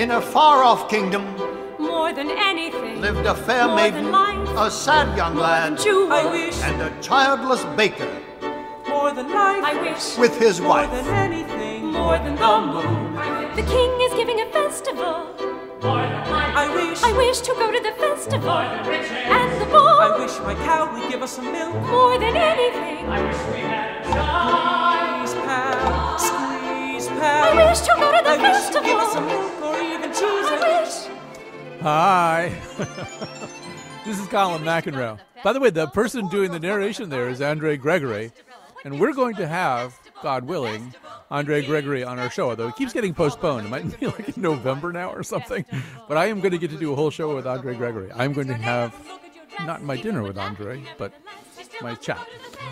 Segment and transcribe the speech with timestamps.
[0.00, 1.22] in a far off kingdom,
[1.78, 5.78] more than anything lived a fair more maiden, than life, a sad young more lad,
[5.78, 6.10] jewels.
[6.10, 8.08] I wish and a childless baker
[8.88, 10.90] more than life, I wish with his more wife.
[10.90, 13.14] than anything, more than the moon.
[13.56, 15.26] The king is giving a festival.
[15.82, 20.00] I wish, I wish to go to the festival and the ball.
[20.00, 21.74] I wish my cow would give us some milk.
[21.86, 23.06] more than anything.
[23.08, 23.36] I wish
[24.10, 27.58] Squeeze, pal, squeeze, pal.
[27.58, 29.00] I wish to go to the I wish to give festival.
[29.00, 29.69] us some milk
[31.82, 32.52] Hi.
[34.04, 35.18] this is Colin McEnroe.
[35.42, 38.32] By the way, the person doing the narration there is Andre Gregory.
[38.84, 40.94] And we're going to have, God willing,
[41.30, 43.64] Andre Gregory on our show, although it keeps getting postponed.
[43.64, 45.64] It might be like in November now or something.
[46.06, 48.12] But I am going to get to do a whole show with Andre Gregory.
[48.12, 48.94] I'm going to have
[49.60, 51.14] not my dinner with Andre, but
[51.80, 52.28] my chat.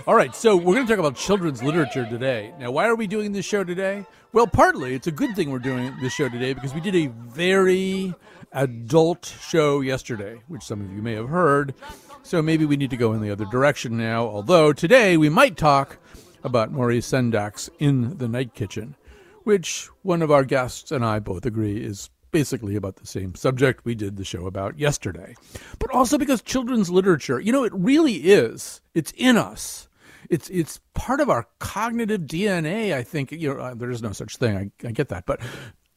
[0.07, 2.53] All right, so we're going to talk about children's literature today.
[2.59, 4.05] Now, why are we doing this show today?
[4.35, 7.07] Well, partly it's a good thing we're doing this show today because we did a
[7.07, 8.15] very
[8.53, 11.75] adult show yesterday, which some of you may have heard.
[12.23, 14.27] So maybe we need to go in the other direction now.
[14.27, 15.99] Although today we might talk
[16.45, 18.97] about Maurice Sendak's In the Night Kitchen,
[19.45, 23.85] which one of our guests and I both agree is basically about the same subject
[23.85, 25.35] we did the show about yesterday.
[25.79, 28.81] But also because children's literature, you know, it really is.
[28.95, 29.89] It's in us.
[30.29, 32.93] It's it's part of our cognitive DNA.
[32.93, 34.57] I think you know uh, there is no such thing.
[34.57, 35.41] I, I get that, but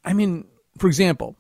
[0.06, 1.36] I mean, for example,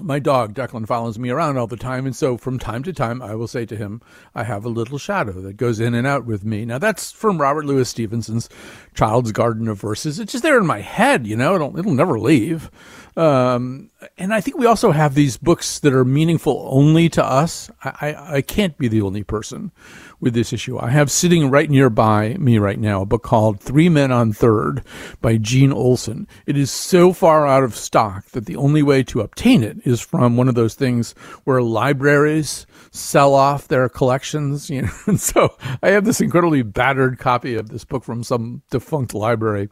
[0.00, 3.22] my dog Declan follows me around all the time, and so from time to time
[3.22, 4.00] I will say to him,
[4.34, 7.40] "I have a little shadow that goes in and out with me." Now that's from
[7.40, 8.48] Robert Louis Stevenson's
[8.94, 10.18] Child's Garden of Verses.
[10.18, 11.54] It's just there in my head, you know.
[11.54, 12.70] It'll it'll never leave.
[13.18, 17.68] Um, and I think we also have these books that are meaningful only to us.
[17.82, 19.72] I, I, I can't be the only person
[20.20, 20.78] with this issue.
[20.78, 24.84] I have sitting right nearby me right now a book called Three Men on Third
[25.20, 26.28] by Gene Olson.
[26.46, 30.00] It is so far out of stock that the only way to obtain it is
[30.00, 31.10] from one of those things
[31.42, 34.88] where libraries sell off their collections, you know.
[35.08, 39.70] And so I have this incredibly battered copy of this book from some defunct library.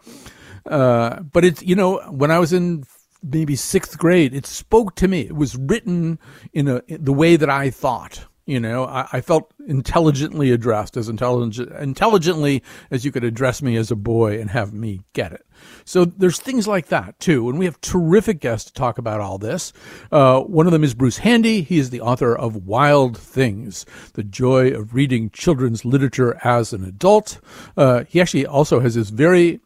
[0.69, 2.85] Uh, but it's, you know, when I was in
[3.22, 5.22] maybe sixth grade, it spoke to me.
[5.22, 6.19] It was written
[6.53, 8.27] in a in the way that I thought.
[8.49, 12.62] You know, I, I felt intelligently addressed, as intelligent, intelligently
[12.93, 15.44] as you could address me as a boy and have me get it.
[15.84, 19.38] So there's things like that too, and we have terrific guests to talk about all
[19.38, 19.72] this.
[20.12, 21.62] Uh, one of them is Bruce Handy.
[21.62, 26.84] He is the author of Wild Things: The Joy of Reading Children's Literature as an
[26.84, 27.41] Adult.
[27.76, 29.60] Uh, he actually also has this very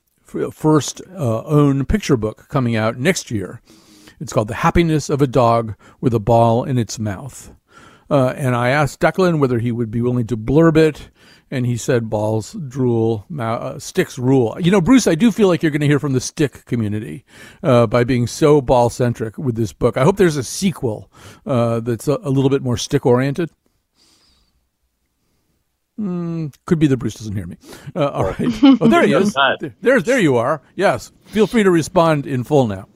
[0.53, 3.61] first uh, own picture book coming out next year.
[4.21, 7.55] It's called The Happiness of a Dog with a Ball in Its Mouth.
[8.11, 11.11] Uh, and I asked Declan whether he would be willing to blurb it,
[11.51, 14.57] and he said balls drool, uh, sticks rule.
[14.61, 17.25] You know, Bruce, I do feel like you're going to hear from the stick community
[17.63, 19.97] uh, by being so ball centric with this book.
[19.97, 21.11] I hope there's a sequel
[21.47, 23.51] uh, that's a, a little bit more stick oriented.
[26.01, 27.57] Mm, could be that Bruce doesn't hear me.
[27.95, 28.49] Uh, all right.
[28.63, 29.37] Oh, there he is.
[29.83, 30.63] There, there, you are.
[30.75, 31.13] Yes.
[31.27, 32.89] Feel free to respond in full now.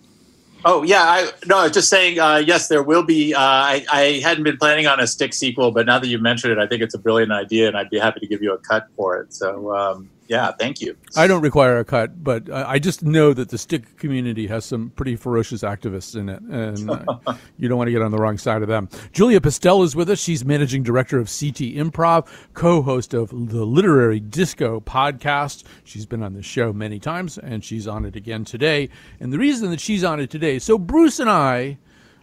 [0.67, 2.19] Oh yeah, I no, I was just saying.
[2.19, 3.35] Uh, yes, there will be.
[3.35, 6.55] Uh, I, I hadn't been planning on a stick sequel, but now that you mentioned
[6.55, 8.59] it, I think it's a brilliant idea, and I'd be happy to give you a
[8.59, 9.35] cut for it.
[9.35, 10.97] So um, yeah, thank you.
[11.17, 14.91] I don't require a cut, but I just know that the stick community has some
[14.91, 18.39] pretty ferocious activists in it, and uh, you don't want to get on the wrong
[18.39, 18.89] side of them.
[19.13, 20.19] Julia Pistell is with us.
[20.19, 25.65] She's managing director of CT Improv, co-host of the Literary Disco podcast.
[25.85, 28.89] She's been on the show many times, and she's on it again today.
[29.21, 31.79] And the reason that she's on it today, so Bruce and I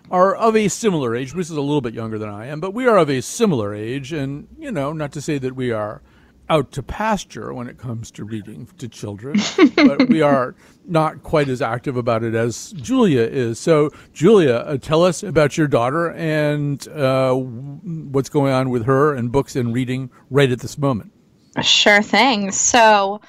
[0.10, 1.34] are of a similar age.
[1.34, 3.74] Bruce is a little bit younger than I am, but we are of a similar
[3.76, 6.02] age, and you know, not to say that we are
[6.52, 9.40] out to pasture when it comes to reading to children,
[9.74, 10.54] but we are
[10.86, 13.58] not quite as active about it as Julia is.
[13.58, 19.16] So, Julia, uh, tell us about your daughter and uh, what's going on with her
[19.16, 21.14] and books and reading right at this moment.
[21.62, 22.52] Sure thing.
[22.52, 23.22] So,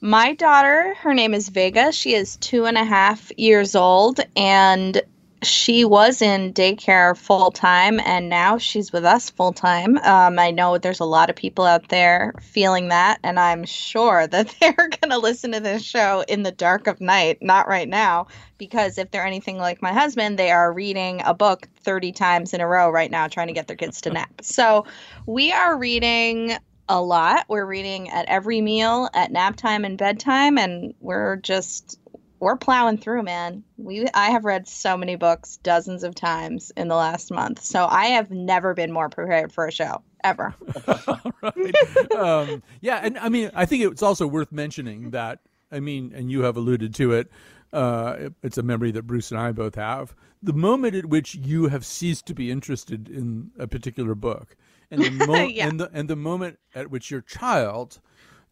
[0.00, 1.92] my daughter, her name is Vega.
[1.92, 5.00] She is two and a half years old, and
[5.44, 9.98] she was in daycare full time and now she's with us full time.
[9.98, 14.26] Um, I know there's a lot of people out there feeling that, and I'm sure
[14.28, 17.88] that they're going to listen to this show in the dark of night, not right
[17.88, 18.26] now,
[18.58, 22.60] because if they're anything like my husband, they are reading a book 30 times in
[22.60, 24.30] a row right now trying to get their kids to nap.
[24.42, 24.86] So
[25.26, 26.56] we are reading
[26.88, 27.46] a lot.
[27.48, 31.98] We're reading at every meal, at nap time and bedtime, and we're just
[32.40, 33.62] we're plowing through, man.
[33.76, 37.62] We I have read so many books dozens of times in the last month.
[37.62, 40.54] So I have never been more prepared for a show ever.
[41.42, 42.12] right.
[42.16, 45.40] um, yeah, and I mean, I think it's also worth mentioning that
[45.72, 47.30] I mean, and you have alluded to it.
[47.72, 50.14] Uh, it's a memory that Bruce and I both have.
[50.42, 54.56] The moment at which you have ceased to be interested in a particular book,
[54.90, 55.68] and the, mo- Yeah.
[55.68, 58.00] and the and the moment at which your child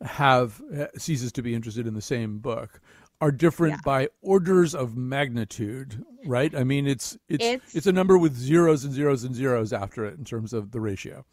[0.01, 2.81] have uh, ceases to be interested in the same book
[3.23, 3.81] are different Yeah.
[3.85, 6.55] by orders of magnitude, right?
[6.55, 10.05] I mean, it's it's It's- it's a number with zeros and zeros and zeros after
[10.05, 11.25] it in terms of the ratio.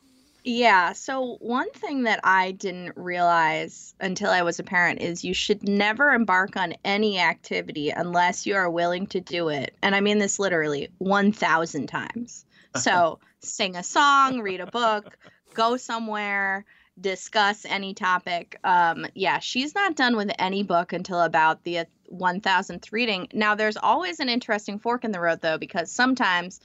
[0.45, 0.93] Yeah.
[0.93, 5.67] So, one thing that I didn't realize until I was a parent is you should
[5.67, 9.75] never embark on any activity unless you are willing to do it.
[9.81, 12.45] And I mean this literally 1,000 times.
[12.77, 15.17] So, sing a song, read a book,
[15.55, 16.65] go somewhere,
[17.01, 18.57] discuss any topic.
[18.63, 23.27] Um, yeah, she's not done with any book until about the 1000th reading.
[23.33, 26.59] Now, there's always an interesting fork in the road, though, because sometimes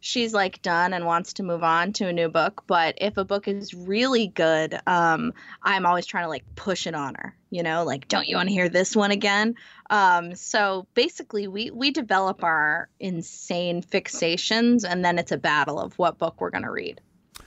[0.00, 3.24] she's like done and wants to move on to a new book but if a
[3.24, 5.32] book is really good um
[5.62, 8.48] i'm always trying to like push it on her you know like don't you want
[8.48, 9.54] to hear this one again
[9.90, 15.98] um so basically we we develop our insane fixations and then it's a battle of
[15.98, 17.00] what book we're going to read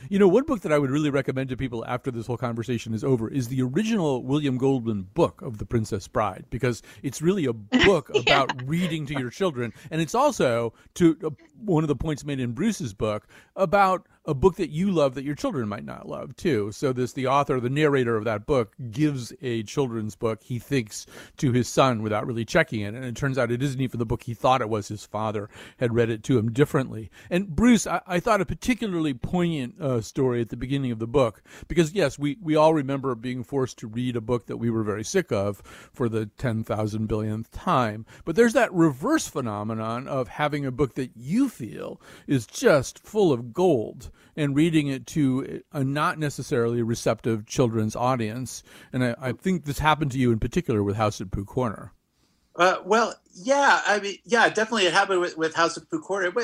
[0.09, 2.93] You know, one book that I would really recommend to people after this whole conversation
[2.93, 7.45] is over is the original William Goldman book of The Princess Bride, because it's really
[7.45, 7.53] a
[7.85, 9.73] book about reading to your children.
[9.91, 11.29] And it's also, to uh,
[11.63, 15.23] one of the points made in Bruce's book, about a book that you love that
[15.23, 16.71] your children might not love, too.
[16.71, 21.07] So, this the author, the narrator of that book, gives a children's book he thinks
[21.37, 22.93] to his son without really checking it.
[22.93, 24.87] And it turns out it isn't even the book he thought it was.
[24.87, 27.09] His father had read it to him differently.
[27.29, 31.07] And Bruce, I, I thought a particularly poignant uh, story at the beginning of the
[31.07, 34.69] book, because yes, we, we all remember being forced to read a book that we
[34.69, 35.61] were very sick of
[35.93, 38.05] for the 10,000 billionth time.
[38.23, 43.33] But there's that reverse phenomenon of having a book that you feel is just full
[43.33, 48.63] of gold and reading it to a not necessarily receptive children's audience.
[48.93, 51.93] And I, I think this happened to you in particular with House at Pooh Corner.
[52.55, 56.01] Uh, well, yeah, I mean, yeah, definitely it happened with, with House of Pooh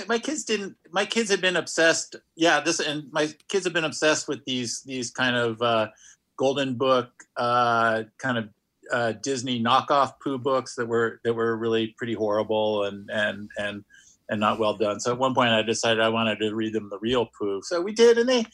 [0.08, 0.78] my kids didn't.
[0.92, 2.16] My kids had been obsessed.
[2.36, 5.90] Yeah, this and my kids have been obsessed with these these kind of uh,
[6.38, 8.50] Golden Book uh, kind of
[8.92, 13.84] uh, Disney knockoff Pooh books that were that were really pretty horrible and and and
[14.30, 15.00] and not well done.
[15.00, 17.62] So at one point, I decided I wanted to read them the real Pooh.
[17.64, 18.46] So we did, and they,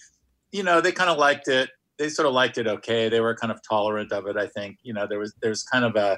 [0.51, 1.69] you know, they kind of liked it.
[1.97, 2.67] They sort of liked it.
[2.67, 4.37] Okay, they were kind of tolerant of it.
[4.37, 6.17] I think, you know, there was there's kind of a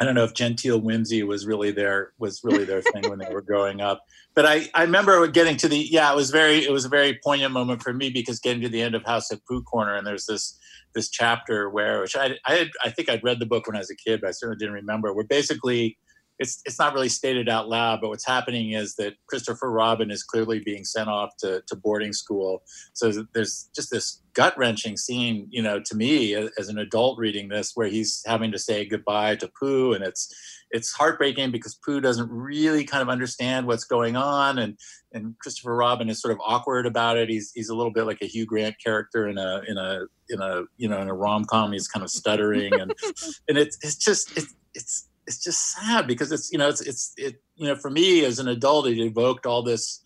[0.00, 3.32] I don't know if genteel whimsy was really their was really their thing when they
[3.32, 4.02] were growing up.
[4.34, 7.18] But I, I remember getting to the yeah, it was very it was a very
[7.22, 10.06] poignant moment for me because getting to the end of House at Pooh Corner and
[10.06, 10.58] there's this
[10.94, 13.80] this chapter where which I I had, I think I'd read the book when I
[13.80, 15.12] was a kid, but I certainly didn't remember.
[15.12, 15.98] Where basically
[16.40, 20.22] it's it's not really stated out loud, but what's happening is that Christopher Robin is
[20.22, 22.62] clearly being sent off to, to boarding school.
[22.94, 27.18] So there's just this gut wrenching scene, you know, to me as, as an adult
[27.18, 30.34] reading this, where he's having to say goodbye to Pooh, and it's
[30.70, 34.78] it's heartbreaking because Pooh doesn't really kind of understand what's going on, and
[35.12, 37.28] and Christopher Robin is sort of awkward about it.
[37.28, 40.40] He's he's a little bit like a Hugh Grant character in a in a in
[40.40, 41.72] a you know in a rom com.
[41.72, 42.94] He's kind of stuttering, and
[43.48, 47.12] and it's it's just it's it's it's just sad because it's you know it's it's
[47.16, 50.00] it you know for me as an adult it evoked all this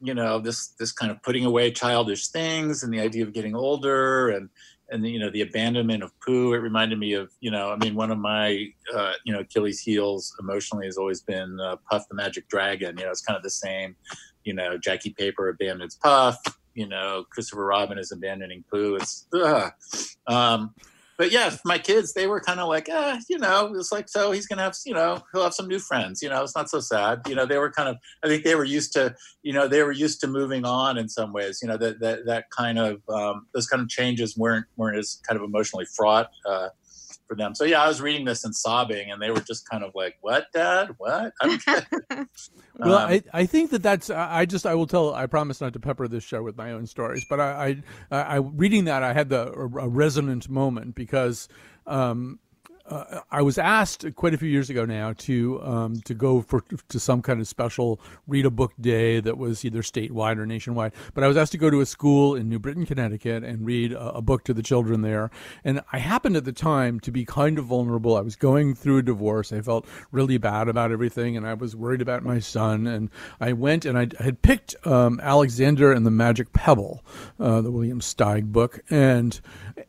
[0.00, 3.54] you know this this kind of putting away childish things and the idea of getting
[3.54, 4.48] older and
[4.90, 6.54] and you know the abandonment of Pooh.
[6.54, 9.78] It reminded me of you know I mean one of my uh, you know Achilles'
[9.78, 12.98] heels emotionally has always been uh, Puff the Magic Dragon.
[12.98, 13.94] You know it's kind of the same.
[14.42, 16.38] You know Jackie Paper abandons Puff.
[16.74, 18.96] You know Christopher Robin is abandoning Pooh.
[18.96, 19.26] It's.
[20.26, 20.74] Um,
[21.18, 24.30] but yeah, my kids, they were kind of like, ah, you know, it's like, so
[24.30, 26.70] he's going to have, you know, he'll have some new friends, you know, it's not
[26.70, 27.22] so sad.
[27.26, 29.82] You know, they were kind of, I think they were used to, you know, they
[29.82, 33.02] were used to moving on in some ways, you know, that, that, that kind of,
[33.08, 36.68] um, those kind of changes weren't, weren't as kind of emotionally fraught, uh,
[37.28, 37.54] for them.
[37.54, 40.16] So yeah, I was reading this and sobbing and they were just kind of like,
[40.22, 41.32] what dad, what?
[41.40, 42.28] I don't get it.
[42.78, 45.60] Well, Um, I, I think that that's I I just I will tell I promise
[45.60, 49.02] not to pepper this show with my own stories, but I I, I reading that
[49.02, 51.48] I had the a resonant moment because
[51.86, 52.38] um,
[52.88, 56.62] uh, I was asked quite a few years ago now to um, to go for
[56.88, 60.92] to some kind of special read a book day that was either statewide or nationwide.
[61.14, 63.92] But I was asked to go to a school in New Britain, Connecticut, and read
[63.92, 65.30] a, a book to the children there.
[65.64, 68.16] And I happened at the time to be kind of vulnerable.
[68.16, 69.52] I was going through a divorce.
[69.52, 72.86] I felt really bad about everything, and I was worried about my son.
[72.86, 77.04] And I went and I had picked um, Alexander and the Magic Pebble,
[77.38, 79.38] uh, the William Steig book, and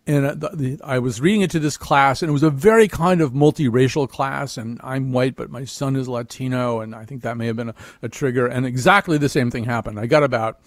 [0.05, 2.49] and uh, the, the, I was reading it to this class, and it was a
[2.49, 4.57] very kind of multiracial class.
[4.57, 7.69] And I'm white, but my son is Latino, and I think that may have been
[7.69, 8.47] a, a trigger.
[8.47, 9.99] And exactly the same thing happened.
[9.99, 10.59] I got about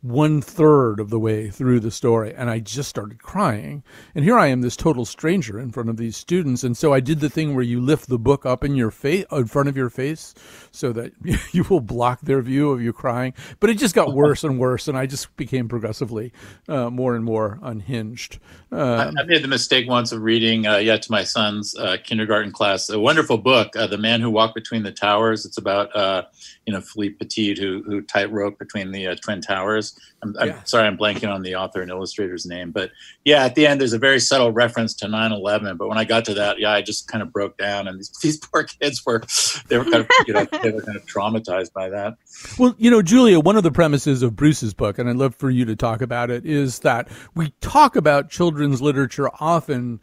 [0.00, 3.82] one third of the way through the story and I just started crying.
[4.14, 6.62] And here I am, this total stranger in front of these students.
[6.62, 9.24] And so I did the thing where you lift the book up in your face,
[9.32, 10.34] in front of your face,
[10.70, 11.12] so that
[11.52, 13.34] you will block their view of you crying.
[13.58, 14.86] But it just got worse and worse.
[14.86, 16.32] And I just became progressively
[16.68, 18.38] uh, more and more unhinged.
[18.70, 21.96] Uh, I, I, made the mistake once of reading, uh, yeah, to my son's uh,
[22.04, 25.44] kindergarten class, a wonderful book, uh, The Man Who Walked Between the Towers.
[25.46, 26.24] It's about, uh,
[26.66, 29.87] you know, Philippe Petit, who, who tightrope between the Twin Towers.
[30.22, 30.64] I'm, I'm yeah.
[30.64, 32.90] sorry, I'm blanking on the author and illustrator's name, but
[33.24, 35.78] yeah, at the end there's a very subtle reference to 9/11.
[35.78, 38.10] But when I got to that, yeah, I just kind of broke down, and these,
[38.22, 39.22] these poor kids were
[39.68, 42.16] they were kind of you know they were kind of traumatized by that.
[42.58, 45.50] Well, you know, Julia, one of the premises of Bruce's book, and I'd love for
[45.50, 50.00] you to talk about it, is that we talk about children's literature often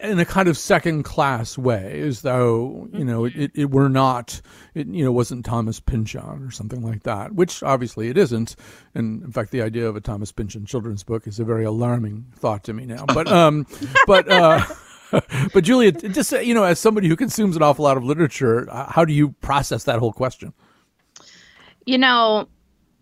[0.00, 4.40] in a kind of second class way, as though you know it, it were not,
[4.74, 8.56] it you know wasn't Thomas Pynchon or something like that, which obviously it isn't.
[8.94, 12.26] And in fact, the idea of a Thomas Pynchon children's book is a very alarming
[12.36, 13.04] thought to me now.
[13.16, 13.66] But um,
[14.06, 14.62] but uh,
[15.52, 19.04] but Julia, just you know, as somebody who consumes an awful lot of literature, how
[19.04, 20.52] do you process that whole question?
[21.86, 22.48] You know,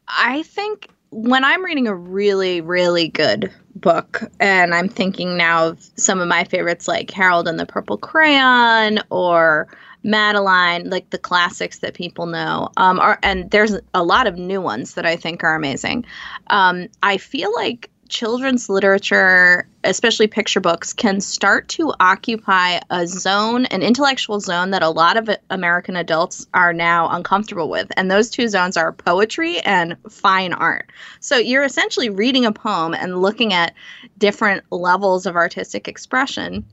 [0.08, 5.90] I think when I'm reading a really, really good book, and I'm thinking now of
[5.96, 9.68] some of my favorites like Harold and the Purple Crayon or
[10.02, 12.68] Madeline, like the classics that people know.
[12.76, 16.04] Um, are, and there's a lot of new ones that I think are amazing.
[16.48, 23.66] Um, I feel like children's literature, especially picture books, can start to occupy a zone,
[23.66, 27.90] an intellectual zone that a lot of American adults are now uncomfortable with.
[27.96, 30.90] And those two zones are poetry and fine art.
[31.20, 33.74] So you're essentially reading a poem and looking at
[34.18, 36.64] different levels of artistic expression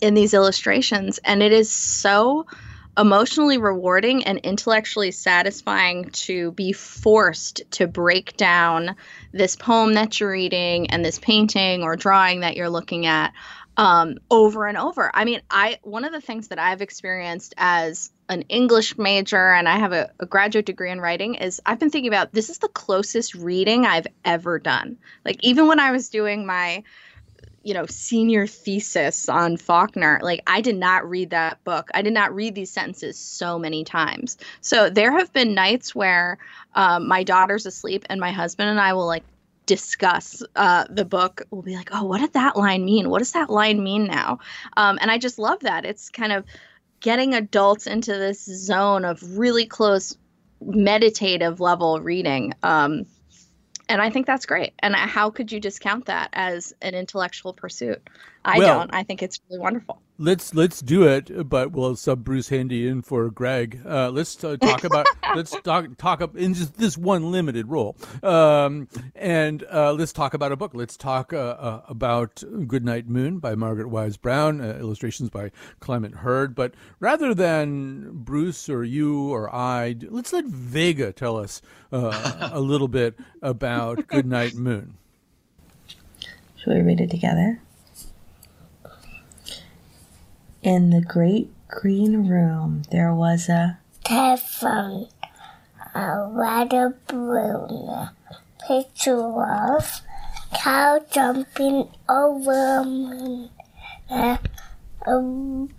[0.00, 1.18] in these illustrations.
[1.24, 2.46] And it is so
[2.98, 8.94] emotionally rewarding and intellectually satisfying to be forced to break down
[9.32, 13.32] this poem that you're reading and this painting or drawing that you're looking at
[13.76, 15.10] um, over and over.
[15.14, 19.68] I mean, I one of the things that I've experienced as an English major and
[19.68, 22.58] I have a, a, graduate degree in writing is I've been thinking about this is
[22.58, 24.98] the closest reading I've ever done.
[25.24, 26.82] Like even when I was doing my
[27.62, 31.90] you know, senior thesis on Faulkner, like I did not read that book.
[31.94, 34.36] I did not read these sentences so many times.
[34.60, 36.38] So there have been nights where
[36.74, 39.24] um, my daughter's asleep and my husband and I will like
[39.66, 41.42] discuss uh, the book.
[41.50, 43.10] We'll be like, oh, what did that line mean?
[43.10, 44.40] What does that line mean now?
[44.76, 45.84] Um, and I just love that.
[45.84, 46.44] It's kind of
[47.00, 50.16] getting adults into this zone of really close
[50.60, 52.54] meditative level reading.
[52.62, 53.06] Um,
[53.88, 54.72] and I think that's great.
[54.78, 58.02] And how could you discount that as an intellectual pursuit?
[58.44, 58.94] I well, don't.
[58.94, 60.00] I think it's really wonderful.
[60.22, 63.80] Let's let's do it, but we'll sub Bruce Handy in for Greg.
[63.84, 67.96] Uh, let's uh, talk about let's talk talk up in just this one limited role,
[68.22, 68.86] um,
[69.16, 70.74] and uh, let's talk about a book.
[70.74, 75.50] Let's talk uh, uh, about Goodnight Moon by Margaret Wise Brown, uh, illustrations by
[75.80, 76.54] Clement Hurd.
[76.54, 81.60] But rather than Bruce or you or I, let's let Vega tell us
[81.90, 84.94] a little bit about Goodnight Moon.
[86.58, 87.60] Should we read it together?
[90.62, 95.08] In the great green room, there was a telephone,
[95.92, 98.10] a weather balloon,
[98.68, 100.02] picture of
[100.54, 103.50] cow jumping over moon,
[104.08, 104.36] uh,
[105.04, 105.70] um,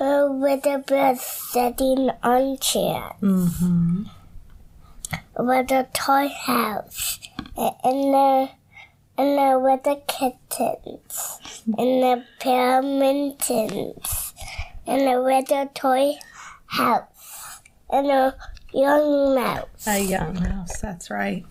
[0.00, 3.12] uh, with a bird sitting on chair.
[3.22, 4.06] Mm-hmm.
[5.38, 7.20] With a toy house,
[7.56, 8.48] and the
[9.16, 11.38] and the with the kittens,
[11.78, 14.31] and the pair of mittens
[14.92, 16.12] and a little toy
[16.66, 18.36] house and a
[18.74, 19.86] young mouse.
[19.86, 21.46] A young mouse, that's right.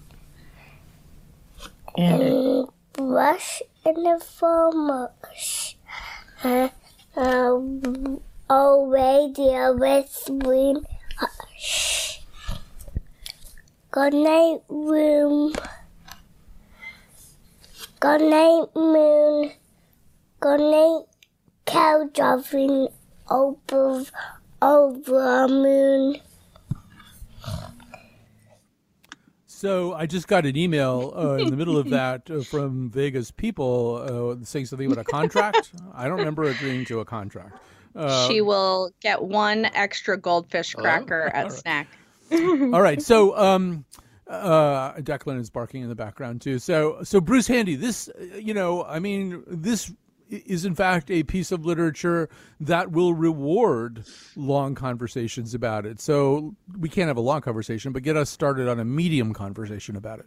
[1.98, 5.75] And, and brush and a mush.
[6.43, 6.69] Uh,
[7.17, 7.60] uh,
[8.48, 10.86] away the whispering
[11.17, 12.21] hush.
[13.89, 15.53] Good night, room.
[18.00, 19.51] Good night, moon.
[20.39, 21.05] Good night,
[21.65, 22.89] cow driving
[23.31, 24.03] over
[24.61, 26.17] over a moon.
[29.47, 33.31] So I just got an email uh, in the middle of that uh, from Vegas
[33.31, 35.71] people uh, saying something about a contract.
[35.93, 37.59] I don't remember agreeing to a contract.
[37.95, 41.51] Uh, she will get one extra goldfish cracker at right.
[41.51, 41.88] snack.
[42.31, 43.01] all right.
[43.01, 43.85] So um,
[44.27, 46.57] uh, Declan is barking in the background too.
[46.57, 49.91] So so Bruce Handy, this uh, you know, I mean, this
[50.31, 56.00] is in fact a piece of literature that will reward long conversations about it.
[56.00, 59.95] So we can't have a long conversation, but get us started on a medium conversation
[59.95, 60.25] about it.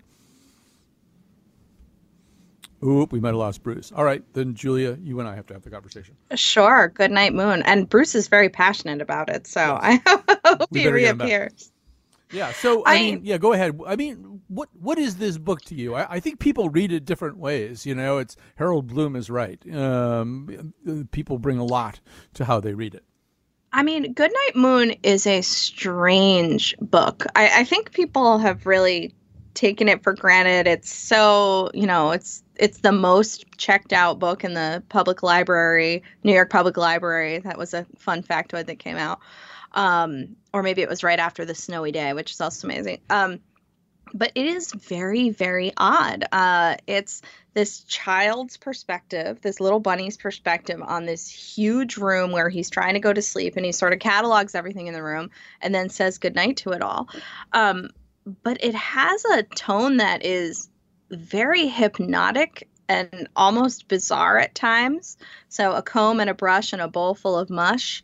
[2.84, 3.92] Oop, we might have lost Bruce.
[3.96, 6.16] All right, then Julia, you and I have to have the conversation.
[6.34, 6.88] Sure.
[6.94, 7.62] Good night, Moon.
[7.62, 10.02] And Bruce is very passionate about it, so I
[10.44, 11.28] hope We he better get him back.
[11.28, 11.72] reappears.
[12.30, 12.52] Yeah.
[12.52, 13.38] So I, I- mean, yeah.
[13.38, 13.78] Go ahead.
[13.86, 15.94] I mean, what what is this book to you?
[15.94, 17.86] I, I think people read it different ways.
[17.86, 19.60] You know, it's Harold Bloom is right.
[19.72, 20.74] Um,
[21.10, 22.00] people bring a lot
[22.34, 23.04] to how they read it.
[23.72, 27.26] I mean, Goodnight Moon is a strange book.
[27.34, 29.14] I, I think people have really
[29.54, 30.68] taken it for granted.
[30.68, 36.04] It's so, you know, it's it's the most checked out book in the public library,
[36.22, 37.38] New York Public Library.
[37.38, 39.20] That was a fun factoid that came out.
[39.72, 43.00] Um, or maybe it was right after the snowy day, which is also amazing.
[43.10, 43.40] Um,
[44.14, 46.24] but it is very, very odd.
[46.30, 47.20] Uh, it's
[47.52, 53.00] this child's perspective, this little bunny's perspective on this huge room where he's trying to
[53.00, 55.30] go to sleep and he sort of catalogs everything in the room
[55.60, 57.08] and then says goodnight to it all.
[57.52, 57.90] Um,
[58.42, 60.68] but it has a tone that is
[61.10, 65.16] very hypnotic and almost bizarre at times.
[65.48, 68.02] So, a comb and a brush and a bowl full of mush.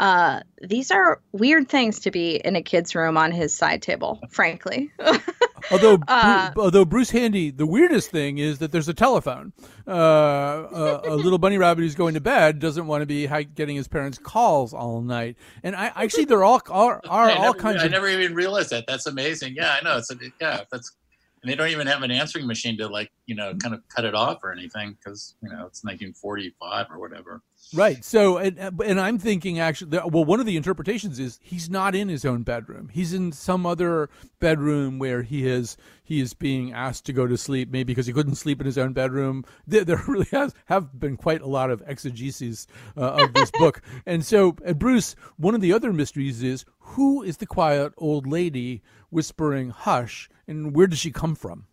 [0.00, 4.20] Uh, these are weird things to be in a kid's room on his side table,
[4.30, 4.90] frankly.
[5.70, 9.52] Although, Bru- Uh, although Bruce Handy, the weirdest thing is that there's a telephone.
[9.86, 13.76] Uh, a, a little bunny rabbit who's going to bed doesn't want to be getting
[13.76, 15.36] his parents' calls all night.
[15.62, 18.34] And I actually, there all are, are I all never, kinds I of never even
[18.34, 18.86] realized that.
[18.88, 19.54] That's amazing.
[19.54, 19.98] Yeah, I know.
[19.98, 20.96] It's a, yeah, that's
[21.42, 24.04] and they don't even have an answering machine to like you know kind of cut
[24.04, 27.42] it off or anything because you know it's 1945 or whatever.
[27.74, 28.04] Right.
[28.04, 32.08] So, and, and I'm thinking actually, well, one of the interpretations is he's not in
[32.08, 32.90] his own bedroom.
[32.92, 34.10] He's in some other
[34.40, 38.12] bedroom where he is he is being asked to go to sleep, maybe because he
[38.12, 39.44] couldn't sleep in his own bedroom.
[39.66, 43.80] There, there really has have been quite a lot of exegesis uh, of this book.
[44.06, 48.26] And so, and Bruce, one of the other mysteries is who is the quiet old
[48.26, 51.66] lady whispering "hush" and where does she come from?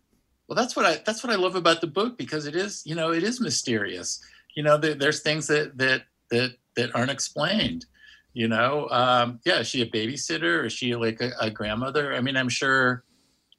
[0.46, 2.94] Well, that's what I that's what I love about the book because it is you
[2.94, 4.20] know it is mysterious.
[4.56, 7.86] You know, there, there's things that that that that aren't explained.
[8.32, 10.64] You know, um, yeah, is she a babysitter?
[10.64, 12.14] Is she like a, a grandmother?
[12.14, 13.04] I mean, I'm sure,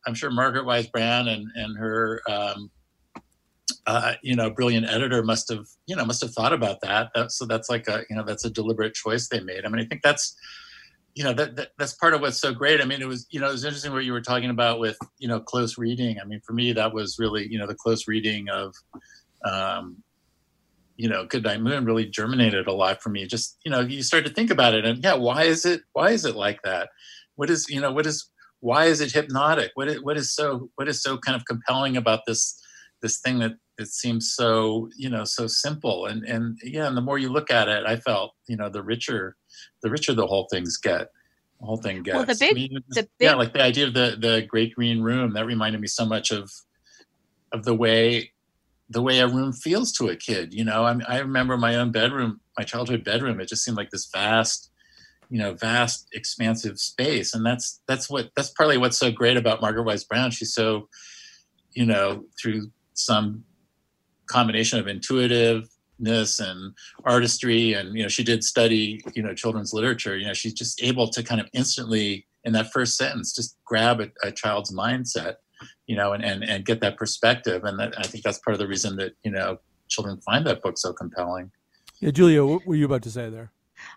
[0.07, 2.71] I'm sure Margaret Wise Brown and and her, um,
[3.85, 7.09] uh, you know, brilliant editor must have you know must have thought about that.
[7.15, 7.31] that.
[7.31, 9.65] So that's like a you know that's a deliberate choice they made.
[9.65, 10.37] I mean, I think that's
[11.15, 12.79] you know that, that that's part of what's so great.
[12.79, 14.97] I mean, it was you know it was interesting what you were talking about with
[15.19, 16.17] you know close reading.
[16.21, 18.73] I mean, for me, that was really you know the close reading of.
[19.43, 20.03] Um,
[20.97, 23.25] you know, Goodnight Moon really germinated a lot for me.
[23.25, 25.81] Just you know, you start to think about it, and yeah, why is it?
[25.93, 26.89] Why is it like that?
[27.35, 27.91] What is you know?
[27.91, 28.29] What is?
[28.59, 29.71] Why is it hypnotic?
[29.75, 30.01] What is?
[30.01, 30.69] What is so?
[30.75, 32.57] What is so kind of compelling about this?
[33.01, 37.01] This thing that that seems so you know so simple and and yeah, and the
[37.01, 39.35] more you look at it, I felt you know the richer,
[39.81, 41.07] the richer the whole things get.
[41.59, 42.15] The whole thing gets.
[42.15, 45.01] Well, the I big- mean, the yeah, like the idea of the the great green
[45.01, 46.51] room that reminded me so much of
[47.51, 48.31] of the way
[48.91, 50.53] the way a room feels to a kid.
[50.53, 53.39] You know, I, I remember my own bedroom, my childhood bedroom.
[53.39, 54.69] It just seemed like this vast,
[55.29, 59.61] you know, vast, expansive space, and that's that's what that's partly what's so great about
[59.61, 60.31] Margaret Wise Brown.
[60.31, 60.89] She's so,
[61.73, 63.45] you know, through some
[64.27, 66.73] combination of intuitiveness and
[67.05, 70.17] artistry, and you know, she did study, you know, children's literature.
[70.17, 74.01] You know, she's just able to kind of instantly in that first sentence just grab
[74.01, 75.35] a, a child's mindset
[75.87, 77.63] you know, and, and, and get that perspective.
[77.63, 79.57] And that, I think that's part of the reason that, you know,
[79.89, 81.51] children find that book so compelling.
[81.99, 83.51] Yeah, Julia, what were you about to say there?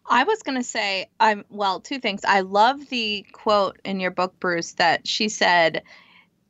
[0.08, 2.22] I was going to say, I'm well, two things.
[2.26, 5.82] I love the quote in your book, Bruce, that she said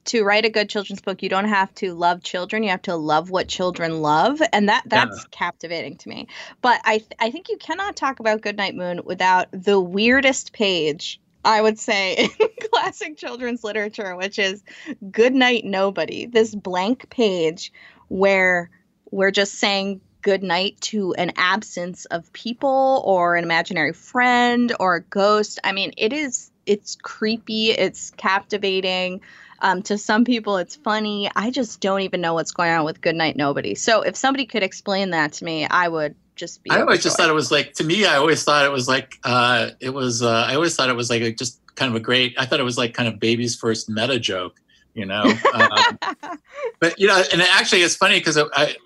[0.06, 2.94] to write a good children's book, you don't have to love children, you have to
[2.94, 5.24] love what children love, and that that's Yeah.
[5.30, 6.28] captivating to me.
[6.60, 11.20] But I th- I think you cannot talk about Goodnight Moon without the weirdest page.
[11.44, 14.62] I would say in classic children's literature, which is
[15.10, 16.26] Goodnight Nobody.
[16.26, 17.72] This blank page
[18.08, 18.70] where
[19.10, 24.96] we're just saying good night to an absence of people or an imaginary friend or
[24.96, 25.58] a ghost.
[25.62, 29.20] I mean, it is it's creepy, it's captivating.
[29.64, 31.30] Um, to some people, it's funny.
[31.34, 33.74] I just don't even know what's going on with Goodnight Nobody.
[33.74, 36.70] So if somebody could explain that to me, I would just be.
[36.70, 38.04] I always just thought it was like to me.
[38.04, 40.22] I always thought it was like uh, it was.
[40.22, 42.34] Uh, I always thought it was like a, just kind of a great.
[42.38, 44.60] I thought it was like kind of baby's first meta joke,
[44.92, 45.32] you know.
[45.54, 45.98] Um,
[46.78, 48.38] but you know, and actually, it's funny because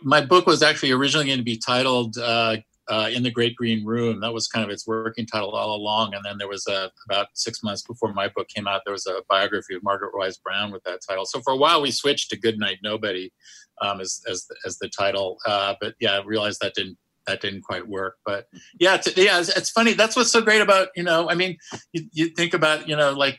[0.04, 3.84] my book was actually originally going to be titled uh, uh, "In the Great Green
[3.84, 6.14] Room." That was kind of its working title all along.
[6.14, 9.06] And then there was a about six months before my book came out, there was
[9.06, 11.26] a biography of Margaret Wise Brown with that title.
[11.26, 13.32] So for a while, we switched to "Goodnight Nobody"
[13.80, 15.38] um, as as as the title.
[15.46, 18.16] Uh, but yeah, I realized that didn't that didn't quite work.
[18.24, 18.46] But
[18.80, 19.92] yeah, it's, yeah, it's, it's funny.
[19.92, 21.30] That's what's so great about you know.
[21.30, 21.56] I mean,
[21.92, 23.38] you, you think about you know like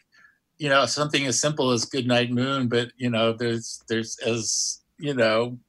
[0.57, 4.81] you know something as simple as "Good Night Moon," but you know there's there's as
[4.97, 5.59] you know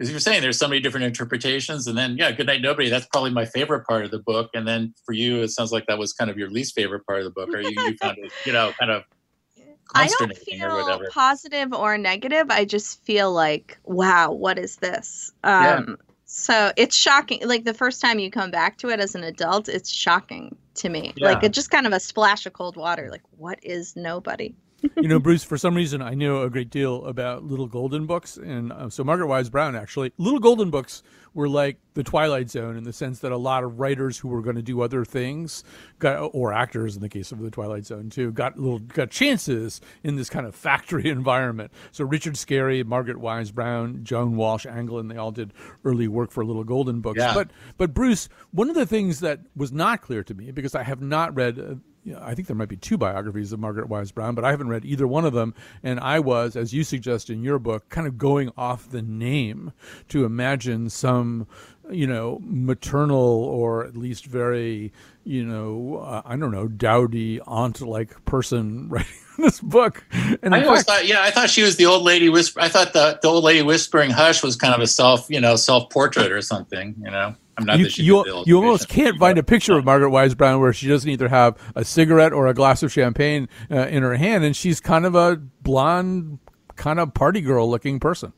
[0.00, 1.86] as you're saying, there's so many different interpretations.
[1.86, 4.50] And then, yeah, Good Night Nobody, that's probably my favorite part of the book.
[4.54, 7.20] And then for you, it sounds like that was kind of your least favorite part
[7.20, 9.04] of the book, or you, you found it, you know, kind of
[9.94, 12.46] I don't consternating or feel positive or negative.
[12.50, 15.32] I just feel like, wow, what is this?
[15.44, 15.76] Yeah.
[15.76, 17.46] Um, So it's shocking.
[17.46, 20.88] Like the first time you come back to it as an adult, it's shocking to
[20.88, 21.12] me.
[21.16, 21.28] Yeah.
[21.28, 21.46] Like Yeah.
[21.46, 23.08] it's just kind of a splash of cold water.
[23.10, 24.54] Like, what is nobody?
[24.96, 28.36] You know, Bruce, for some reason, I know a great deal about Little Golden books.
[28.36, 32.76] And uh, so, Margaret Wise Brown, actually, Little Golden books were like the Twilight Zone
[32.76, 35.64] in the sense that a lot of writers who were going to do other things,
[35.98, 39.80] got, or actors in the case of the Twilight Zone, too, got little got chances
[40.02, 41.72] in this kind of factory environment.
[41.92, 45.52] So, Richard Scarry, Margaret Wise Brown, Joan Walsh Anglund, they all did
[45.84, 47.18] early work for Little Golden books.
[47.18, 47.34] Yeah.
[47.34, 50.82] But, but, Bruce, one of the things that was not clear to me, because I
[50.82, 51.80] have not read.
[52.06, 54.50] Uh, yeah, I think there might be two biographies of Margaret Wise Brown, but I
[54.50, 55.54] haven't read either one of them.
[55.82, 59.72] And I was, as you suggest in your book, kind of going off the name
[60.08, 61.46] to imagine some,
[61.90, 64.92] you know, maternal or at least very,
[65.24, 70.04] you know, uh, I don't know, dowdy aunt like person writing this book.
[70.42, 72.60] And I in always fact- thought, yeah, I thought she was the old lady whisper.
[72.60, 75.56] I thought the, the old lady whispering hush was kind of a self, you know,
[75.56, 76.94] self portrait or something.
[76.98, 80.34] You know, I'm not you, you, you almost can't find a picture of Margaret Wise
[80.34, 84.02] Brown where she doesn't either have a cigarette or a glass of champagne uh, in
[84.02, 86.38] her hand, and she's kind of a blonde,
[86.76, 88.32] kind of party girl looking person.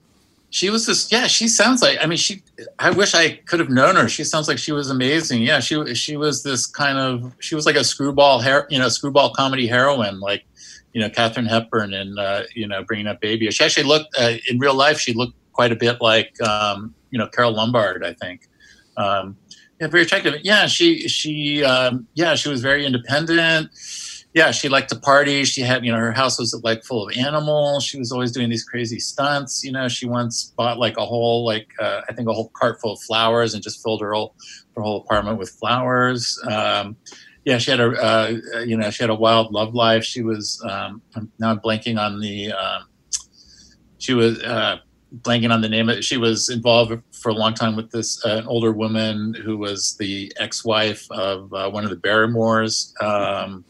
[0.50, 1.26] She was this, yeah.
[1.26, 1.98] She sounds like.
[2.00, 2.42] I mean, she.
[2.78, 4.08] I wish I could have known her.
[4.08, 5.42] She sounds like she was amazing.
[5.42, 7.34] Yeah, she she was this kind of.
[7.40, 10.44] She was like a screwball hair, you know, screwball comedy heroine, like,
[10.92, 13.50] you know, Katharine Hepburn and uh, you know, bringing up baby.
[13.50, 14.98] She actually looked uh, in real life.
[14.98, 18.04] She looked quite a bit like, um, you know, Carole Lombard.
[18.04, 18.48] I think.
[18.96, 19.36] Um,
[19.80, 20.34] yeah, very attractive.
[20.42, 23.70] Yeah, she she um, yeah she was very independent.
[24.36, 25.46] Yeah, she liked to party.
[25.46, 27.84] She had you know her house was like full of animals.
[27.84, 29.64] She was always doing these crazy stunts.
[29.64, 32.78] You know, she once bought like a whole like uh, I think a whole cart
[32.78, 34.34] full of flowers and just filled her whole
[34.76, 36.38] her whole apartment with flowers.
[36.50, 36.98] Um,
[37.46, 40.04] yeah, she had a uh, you know she had a wild love life.
[40.04, 41.00] She was um,
[41.38, 42.88] now I'm blanking on the um,
[43.96, 44.80] she was uh,
[45.22, 45.88] blanking on the name.
[45.88, 49.56] of She was involved for a long time with this uh, an older woman who
[49.56, 52.92] was the ex-wife of uh, one of the Barrymores.
[53.00, 53.64] Um,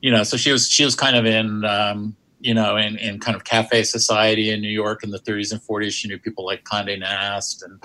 [0.00, 3.20] you know, so she was she was kind of in um, you know in, in
[3.20, 5.92] kind of cafe society in New York in the 30s and 40s.
[5.92, 7.78] She knew people like Condé Nast and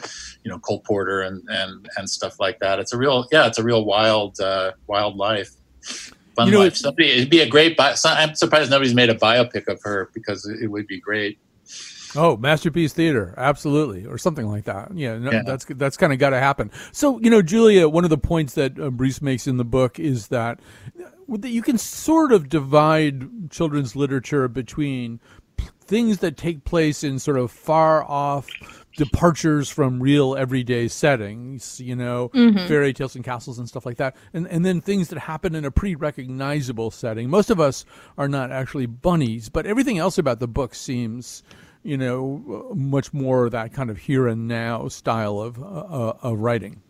[0.43, 2.79] you know Cole Porter and and and stuff like that.
[2.79, 5.51] It's a real yeah, it's a real wild uh, wild life.
[6.35, 6.75] Fun You know, life.
[6.75, 7.77] Somebody, it'd be a great.
[7.77, 11.37] Bi- I'm surprised nobody's made a biopic of her because it would be great.
[12.17, 14.95] Oh, masterpiece theater, absolutely, or something like that.
[14.95, 15.41] Yeah, no, Yeah.
[15.45, 16.71] that's that's kind of got to happen.
[16.93, 19.99] So, you know, Julia, one of the points that uh, Bruce makes in the book
[19.99, 20.59] is that
[21.43, 25.19] you can sort of divide children's literature between
[25.81, 28.47] things that take place in sort of far off
[28.97, 32.67] departures from real everyday settings, you know, Mhm.
[32.67, 35.65] fairy tales and castles and stuff like that, and and then things that happen in
[35.65, 37.29] a pretty recognizable setting.
[37.29, 37.85] Most of us
[38.17, 41.43] are not actually bunnies, but everything else about the book seems
[41.83, 46.39] you know, much more that kind of here and now style of uh, uh, of
[46.39, 46.81] writing.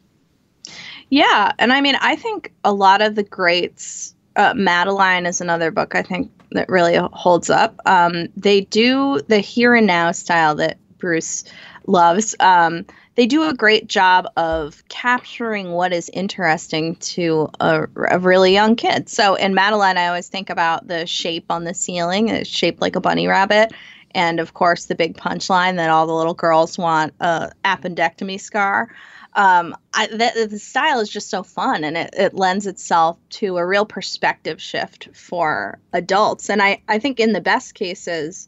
[1.10, 5.71] Yeah, and I mean, I think a lot of the greats, uh, Madeline is another
[5.71, 7.80] book I think that really holds up.
[7.86, 11.43] Um, they do the here and now style that Bruce
[11.88, 12.36] loves.
[12.39, 18.52] Um, they do a great job of capturing what is interesting to a, a really
[18.54, 19.08] young kid.
[19.08, 22.30] So in Madeline, I always think about the shape on the ceiling.
[22.30, 23.74] It's shaped like a bunny rabbit.
[24.12, 28.89] And of course, the big punchline that all the little girls want a appendectomy scar
[29.36, 33.58] um, I, the, the style is just so fun and it, it lends itself to
[33.58, 36.50] a real perspective shift for adults.
[36.50, 38.48] And I, I think in the best cases,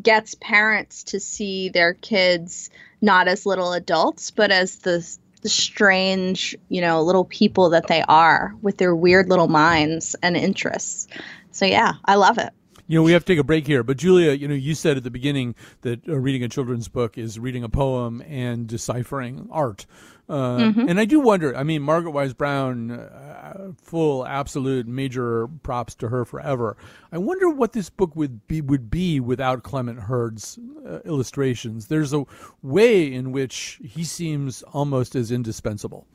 [0.00, 5.06] gets parents to see their kids not as little adults, but as the,
[5.42, 10.36] the strange, you know, little people that they are with their weird little minds and
[10.36, 11.08] interests.
[11.50, 12.50] So yeah, I love it.
[12.86, 14.96] You know, we have to take a break here, but Julia, you know, you said
[14.96, 19.48] at the beginning that uh, reading a children's book is reading a poem and deciphering
[19.50, 19.86] art.
[20.28, 20.88] Uh, Mhm.
[20.88, 21.54] And I do wonder.
[21.54, 26.76] I mean, Margaret Wise Brown, uh, full, absolute, major props to her forever.
[27.10, 31.88] I wonder what this book would be would be without Clement Hurd's uh, illustrations.
[31.88, 32.24] There's a
[32.62, 36.06] way in which he seems almost as indispensable.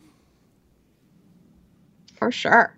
[2.18, 2.76] For sure.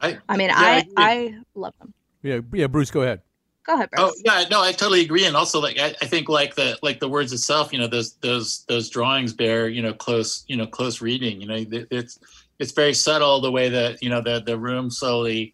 [0.00, 1.10] I, I mean, yeah, I I.
[1.10, 1.92] I love them.
[2.22, 2.68] Yeah, yeah.
[2.68, 3.20] Bruce, go ahead.
[3.68, 4.22] Go ahead, oh, Bruce.
[4.26, 5.26] Oh yeah, no, I totally agree.
[5.26, 8.14] And also, like, I, I think like the like the words itself, you know, those
[8.14, 11.40] those those drawings bear, you know, close, you know, close reading.
[11.40, 12.18] You know, it's
[12.58, 15.52] it's very subtle the way that you know the the room slowly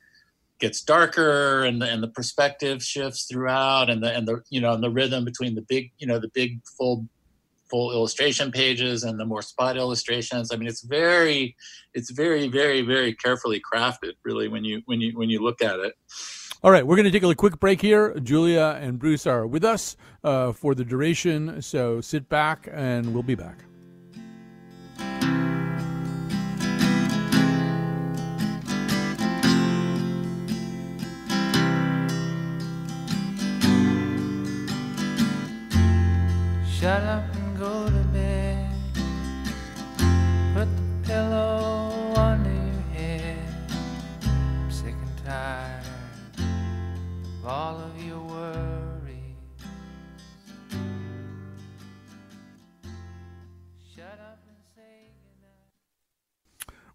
[0.61, 4.73] gets darker and the, and the perspective shifts throughout and the and the you know
[4.73, 7.07] and the rhythm between the big you know the big full
[7.69, 11.57] full illustration pages and the more spot illustrations i mean it's very
[11.93, 15.81] it's very very very carefully crafted really when you when you when you look at
[15.81, 15.95] it
[16.65, 18.19] All right, we're going to take a quick break here.
[18.21, 23.23] Julia and Bruce are with us uh, for the duration, so sit back and we'll
[23.23, 23.67] be back.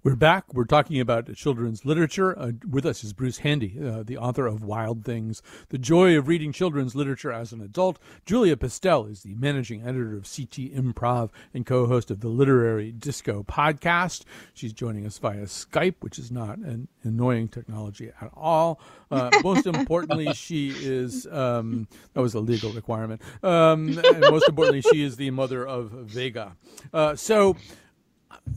[0.10, 0.52] We're back.
[0.56, 2.38] We're talking about children's literature.
[2.38, 6.28] Uh, with us is Bruce Handy, uh, the author of Wild Things, The Joy of
[6.28, 8.00] Reading Children's Literature as an Adult.
[8.26, 12.92] Julia Pistell is the managing editor of CT Improv and co host of the Literary
[12.92, 14.24] Disco podcast.
[14.56, 18.82] She's joining us via Skype, which is not an annoying technology at all.
[19.12, 23.22] Uh, most importantly, she is, um, that was a legal requirement.
[23.44, 26.56] Um, and most importantly, she is the mother of Vega.
[26.92, 27.56] Uh, so,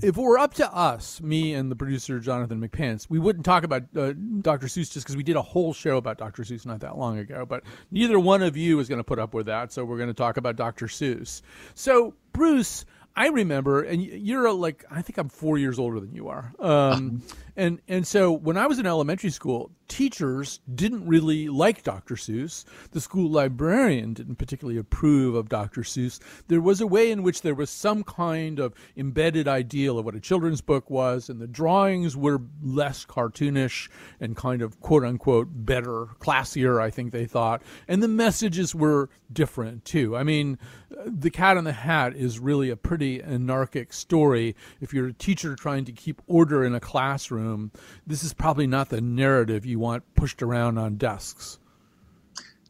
[0.03, 3.65] if it were up to us, me and the producer Jonathan McPants, we wouldn't talk
[3.65, 4.67] about uh, Dr.
[4.67, 6.43] Seuss just because we did a whole show about Dr.
[6.43, 7.47] Seuss not that long ago.
[7.47, 10.09] But neither one of you is going to put up with that, so we're going
[10.09, 10.87] to talk about Dr.
[10.87, 11.43] Seuss.
[11.75, 16.29] So, Bruce, I remember, and you're like, I think I'm four years older than you
[16.29, 16.53] are.
[16.59, 17.23] Um,
[17.57, 22.15] and and so when I was in elementary school, teachers didn't really like Dr.
[22.15, 22.65] Seuss.
[22.93, 25.83] The school librarian didn't particularly approve of Dr.
[25.83, 26.19] Seuss.
[26.49, 30.15] There was a way in which there was some kind of embedded ideal of what
[30.15, 35.49] a children's book was, and the drawings were less cartoonish and kind of quote unquote
[35.51, 37.63] better, classier, I think they thought.
[37.87, 40.17] And the messages were different too.
[40.17, 40.59] I mean,
[41.07, 44.57] The Cat in the Hat is really a pretty anarchic story.
[44.81, 47.42] If you're a teacher trying to keep order in a classroom,
[48.07, 51.59] this is probably not the narrative you want pushed around on desks.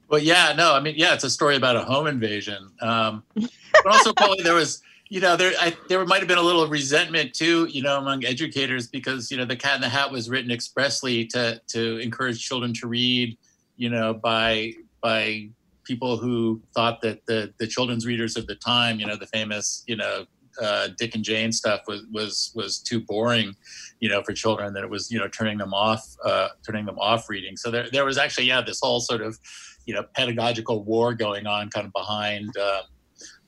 [0.09, 2.71] Well, yeah, no, I mean, yeah, it's a story about a home invasion.
[2.83, 6.43] Um, but also, probably there was, you know, there I, there might have been a
[6.43, 10.13] little resentment too, you know, among educators because you know, The Cat in the Hat
[10.13, 13.39] was written expressly to to encourage children to read,
[13.79, 15.49] you know, by by
[15.85, 19.83] people who thought that the the children's readers of the time, you know, the famous,
[19.87, 20.27] you know,
[20.61, 23.55] uh, Dick and Jane stuff was was was too boring,
[24.01, 24.75] you know, for children.
[24.75, 27.57] That it was you know turning them off, uh, turning them off reading.
[27.57, 29.39] So there there was actually yeah this whole sort of
[29.87, 32.83] you know pedagogical war going on kind of behind um,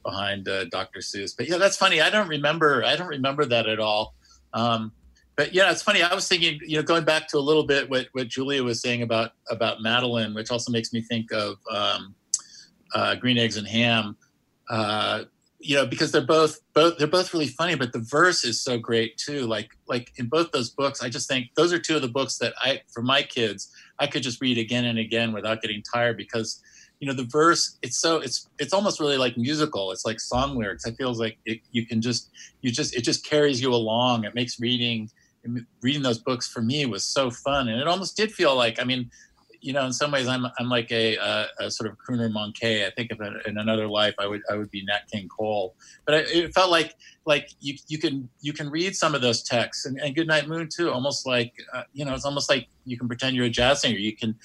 [0.04, 1.00] behind uh, Dr.
[1.00, 1.32] Seuss.
[1.36, 2.00] But yeah, that's funny.
[2.00, 4.14] I don't remember I don't remember that at all.
[4.52, 4.92] Um,
[5.36, 6.00] but yeah, it's funny.
[6.00, 8.80] I was thinking, you know, going back to a little bit what, what Julia was
[8.80, 12.14] saying about about Madeline, which also makes me think of um,
[12.94, 14.16] uh, Green Eggs and Ham.
[14.70, 15.24] Uh,
[15.64, 18.77] you know, because they're both both they're both really funny, but the verse is so
[18.77, 19.46] great too.
[19.46, 22.37] Like like in both those books, I just think those are two of the books
[22.38, 26.18] that I for my kids I could just read again and again without getting tired
[26.18, 26.62] because
[27.00, 29.90] you know the verse it's so it's it's almost really like musical.
[29.90, 30.87] It's like song lyrics.
[30.87, 34.24] It feels like it, you can just you just it just carries you along.
[34.24, 35.09] It makes reading
[35.83, 37.68] reading those books for me was so fun.
[37.68, 39.11] And it almost did feel like i mean
[39.64, 42.85] you know in some ways i'm i'm like a, a, a sort of crooner monkey.
[42.85, 45.74] I think if in, another life i would i would be nat king cole.
[46.05, 49.42] But I, it felt like like you you can you can read some of those
[49.42, 49.87] texts.
[49.87, 53.09] And, and goodnight moon too almost like uh, you know it's almost like you can
[53.09, 53.96] pretend you're a jazz singer.
[53.96, 54.37] You can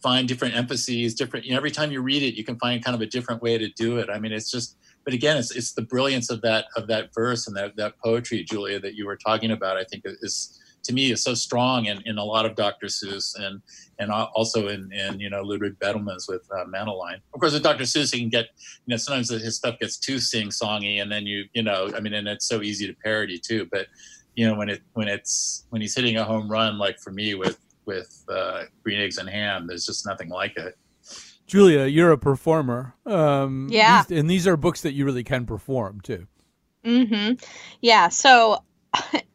[0.00, 2.94] find different emphases different you know, every time you read it you can find kind
[2.94, 4.08] of a different way to do it.
[4.08, 7.48] I mean it's just but again it's it's the brilliance of that of that verse
[7.48, 11.12] and that that poetry julia that you were talking about i think is to me
[11.12, 12.86] is so strong in, in a lot of Dr.
[12.86, 13.62] Seuss and
[13.98, 17.20] and also in, in you know Ludwig Bemelmans with uh, Madeline.
[17.34, 17.84] Of course, with Dr.
[17.84, 18.46] Seuss, he can get
[18.86, 22.00] you know sometimes his stuff gets too sing songy, and then you you know I
[22.00, 23.68] mean, and it's so easy to parody too.
[23.70, 23.86] But
[24.34, 27.34] you know when it when it's when he's hitting a home run like for me
[27.34, 29.66] with with uh, green eggs and ham.
[29.66, 30.76] There's just nothing like it.
[31.48, 32.94] Julia, you're a performer.
[33.04, 34.04] Um, Yeah.
[34.04, 36.26] these- and these are books that you really can perform too.
[36.84, 37.34] Mm-hmm.
[37.80, 38.08] Yeah.
[38.08, 38.62] So,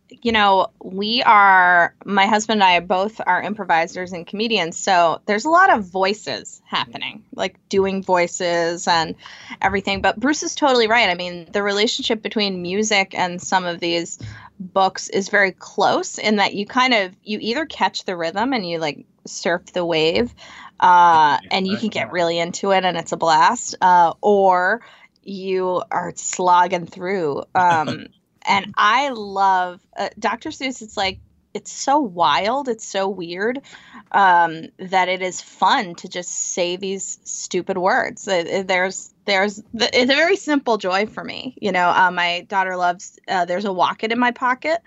[0.10, 4.78] you know, we are, my husband and I both are improvisers and comedians.
[4.78, 9.15] So there's a lot of voices happening, like doing voices and
[9.62, 10.02] everything.
[10.02, 11.10] But Bruce is totally right.
[11.10, 14.20] I mean, the relationship between music and some of these
[14.60, 18.67] books is very close in that you kind of, you either catch the rhythm and
[18.67, 20.34] you like surf the wave
[20.80, 24.82] uh, and you can get really into it and it's a blast, uh, or
[25.24, 27.43] you are slogging through.
[27.54, 28.08] Um,
[28.47, 30.49] and I love uh, Dr.
[30.49, 30.81] Seuss.
[30.81, 31.19] It's like
[31.53, 33.62] it's so wild, it's so weird
[34.12, 38.27] um, that it is fun to just say these stupid words.
[38.27, 41.57] Uh, uh, There's there's it's a very simple joy for me.
[41.60, 43.19] You know, uh, my daughter loves.
[43.27, 44.81] Uh, there's a Wocket in my pocket.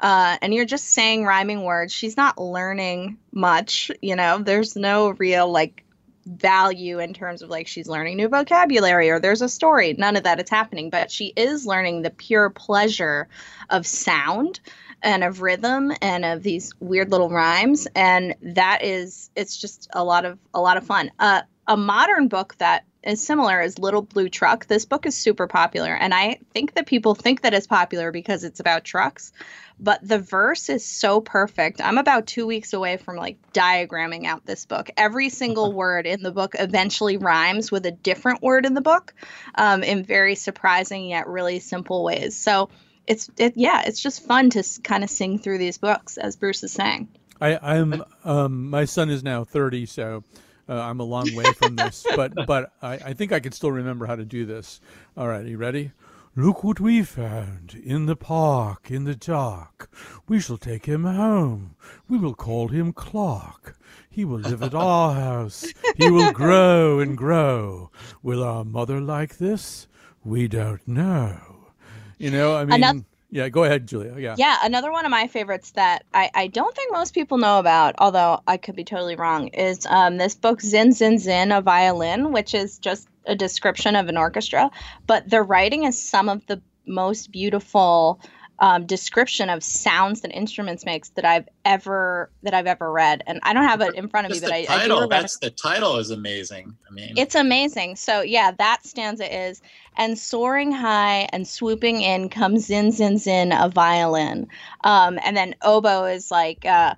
[0.00, 1.92] Uh, and you're just saying rhyming words.
[1.92, 4.38] She's not learning much, you know.
[4.38, 5.84] There's no real like
[6.24, 9.94] value in terms of like she's learning new vocabulary or there's a story.
[9.94, 13.28] None of that is happening, but she is learning the pure pleasure
[13.70, 14.60] of sound
[15.02, 20.04] and of rhythm and of these weird little rhymes and that is it's just a
[20.04, 21.10] lot of a lot of fun.
[21.18, 24.66] Uh, a modern book that is similar is Little Blue Truck.
[24.66, 28.44] This book is super popular and I think that people think that it's popular because
[28.44, 29.32] it's about trucks,
[29.78, 31.80] but the verse is so perfect.
[31.80, 34.90] I'm about 2 weeks away from like diagramming out this book.
[34.96, 39.14] Every single word in the book eventually rhymes with a different word in the book
[39.54, 42.36] um, in very surprising yet really simple ways.
[42.36, 42.70] So
[43.06, 46.62] it's it yeah, it's just fun to kind of sing through these books as Bruce
[46.62, 47.08] is saying.
[47.40, 50.22] I, I'm um, my son is now 30, so
[50.68, 53.72] uh, I'm a long way from this, but but I, I think I can still
[53.72, 54.80] remember how to do this.
[55.16, 55.92] All right, you ready?
[56.34, 59.90] Look what we found in the park in the dark.
[60.26, 61.76] We shall take him home.
[62.08, 63.76] We will call him Clark.
[64.08, 65.66] He will live at our house.
[65.96, 67.90] He will grow and grow.
[68.22, 69.88] Will our mother like this?
[70.24, 71.36] We don't know.
[72.16, 73.48] You know, I mean, Anoth- yeah.
[73.48, 74.14] Go ahead, Julia.
[74.18, 74.36] Yeah.
[74.38, 77.94] Yeah, another one of my favorites that I, I don't think most people know about,
[77.98, 82.30] although I could be totally wrong, is um, this book, Zin Zin Zin, a violin,
[82.30, 84.70] which is just a description of an orchestra.
[85.06, 88.20] But the writing is some of the most beautiful
[88.62, 93.24] um, description of sounds that instruments makes that I've ever that I've ever read.
[93.26, 95.08] And I don't have it in front of me, but the I, title.
[95.08, 96.72] That's the title is amazing.
[96.88, 97.96] I mean, It's amazing.
[97.96, 99.60] So yeah, that stanza is
[99.96, 104.46] and soaring high and swooping in comes zin zin zin a violin.
[104.84, 106.94] Um, and then oboe is like uh,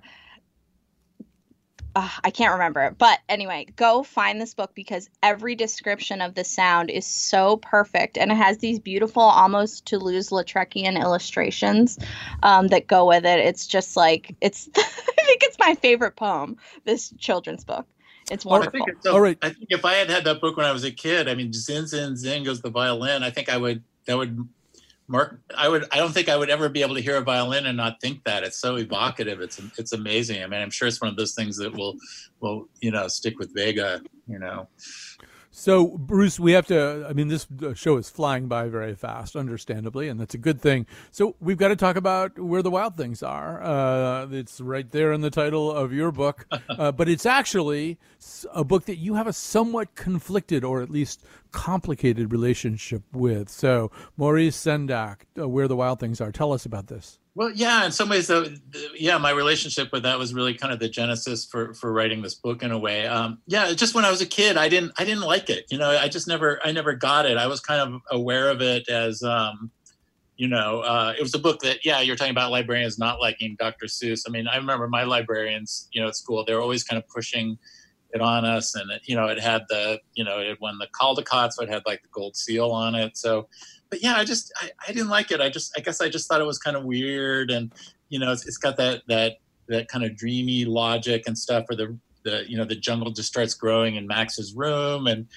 [1.95, 6.35] uh, I can't remember it, but anyway, go find this book because every description of
[6.35, 11.97] the sound is so perfect, and it has these beautiful, almost Toulouse-Lautreckian illustrations
[12.43, 13.39] um, that go with it.
[13.39, 14.69] It's just like it's.
[14.77, 16.57] I think it's my favorite poem.
[16.83, 17.87] This children's book.
[18.29, 18.71] It's I wonderful.
[18.71, 20.91] think, it's so, I think if I had had that book when I was a
[20.91, 23.23] kid, I mean, zin zin zin goes the violin.
[23.23, 24.47] I think I would that would
[25.07, 25.39] mark.
[25.55, 25.85] I would.
[25.91, 28.23] I don't think I would ever be able to hear a violin and not think
[28.23, 29.41] that it's so evocative.
[29.41, 30.43] It's it's amazing.
[30.43, 31.95] I mean, I'm sure it's one of those things that will
[32.39, 34.01] will you know stick with Vega.
[34.27, 34.67] You know.
[35.57, 37.07] So, Bruce, we have to.
[37.09, 40.59] I mean, this uh, show is flying by very fast, understandably, and that's a good
[40.59, 40.85] thing.
[41.11, 43.63] So, we've got to talk about where the wild things are.
[43.63, 47.97] Uh, it's right there in the title of your book, uh, but it's actually
[48.53, 53.47] a book that you have a somewhat conflicted or at least complicated relationship with.
[53.47, 56.33] So, Maurice Sendak, uh, Where the Wild Things Are.
[56.33, 57.17] Tell us about this.
[57.35, 58.45] Well, yeah, in some ways, though,
[58.97, 62.33] yeah, my relationship with that was really kind of the genesis for for writing this
[62.33, 63.05] book in a way.
[63.07, 65.65] Um, yeah, just when I was a kid, I didn't I didn't like it.
[65.69, 67.35] You know, I just never I never got it.
[67.35, 69.69] I was kind of aware of it as, um,
[70.37, 73.57] you know, uh, it was a book that yeah, you're talking about librarians not liking
[73.59, 73.87] Dr.
[73.87, 74.23] Seuss.
[74.25, 77.05] I mean, I remember my librarians, you know, at school, they were always kind of
[77.09, 77.57] pushing
[78.13, 80.87] it on us, and it, you know, it had the you know, it won the
[80.87, 83.17] Caldecott, so it had like the gold seal on it.
[83.17, 83.49] So
[83.89, 85.41] but yeah, I just I, I didn't like it.
[85.41, 87.71] I just I guess I just thought it was kind of weird, and
[88.09, 91.77] you know, it's, it's got that that that kind of dreamy logic and stuff, where
[91.77, 95.27] the the you know the jungle just starts growing in Max's room, and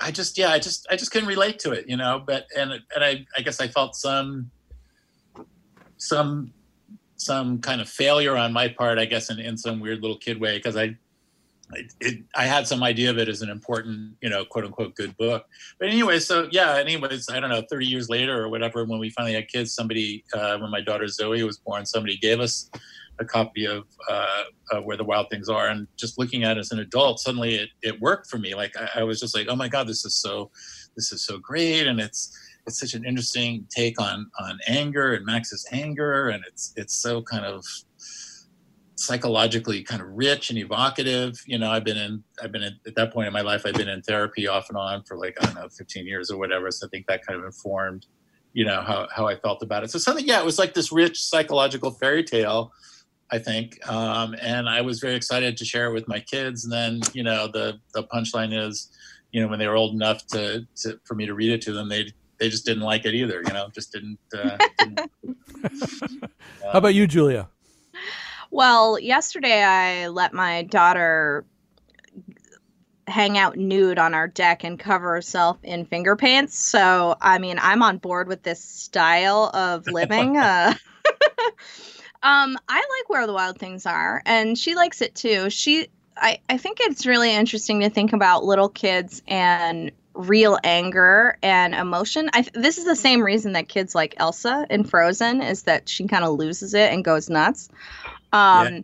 [0.00, 2.22] I just yeah, I just I just couldn't relate to it, you know.
[2.24, 4.50] But and and I I guess I felt some
[5.96, 6.52] some
[7.16, 10.40] some kind of failure on my part, I guess, in, in some weird little kid
[10.40, 10.96] way, because I
[11.72, 14.94] it, it, I had some idea of it as an important, you know, quote unquote,
[14.94, 15.46] good book.
[15.78, 19.10] But anyway, so yeah, anyways, I don't know, 30 years later or whatever, when we
[19.10, 22.70] finally had kids, somebody, uh, when my daughter Zoe was born, somebody gave us
[23.18, 25.68] a copy of uh, uh, Where the Wild Things Are.
[25.68, 28.54] And just looking at it as an adult, suddenly it, it worked for me.
[28.54, 30.50] Like I, I was just like, oh my God, this is so,
[30.96, 31.86] this is so great.
[31.86, 32.36] And it's,
[32.66, 36.28] it's such an interesting take on, on anger and Max's anger.
[36.28, 37.64] And it's, it's so kind of,
[39.04, 41.40] psychologically kind of rich and evocative.
[41.46, 43.74] You know, I've been in, I've been in, at that point in my life, I've
[43.74, 46.70] been in therapy off and on for like, I don't know, 15 years or whatever.
[46.70, 48.06] So I think that kind of informed,
[48.52, 49.90] you know, how, how I felt about it.
[49.90, 52.72] So something, yeah, it was like this rich psychological fairy tale,
[53.30, 53.78] I think.
[53.88, 56.64] Um, and I was very excited to share it with my kids.
[56.64, 58.90] And then, you know, the, the punchline is,
[59.32, 61.72] you know, when they were old enough to, to for me to read it to
[61.72, 65.00] them, they, they just didn't like it either, you know, just didn't, uh, didn't
[66.72, 67.48] How about you, Julia?
[68.54, 71.44] Well, yesterday I let my daughter
[73.08, 76.56] hang out nude on our deck and cover herself in finger paints.
[76.56, 80.36] So, I mean, I'm on board with this style of living.
[80.36, 80.72] uh,
[82.22, 85.50] um, I like where the wild things are, and she likes it too.
[85.50, 91.36] She, I, I think it's really interesting to think about little kids and real anger
[91.42, 92.30] and emotion.
[92.32, 96.06] I, this is the same reason that kids like Elsa in Frozen is that she
[96.06, 97.68] kind of loses it and goes nuts.
[98.34, 98.80] Um, Yeah.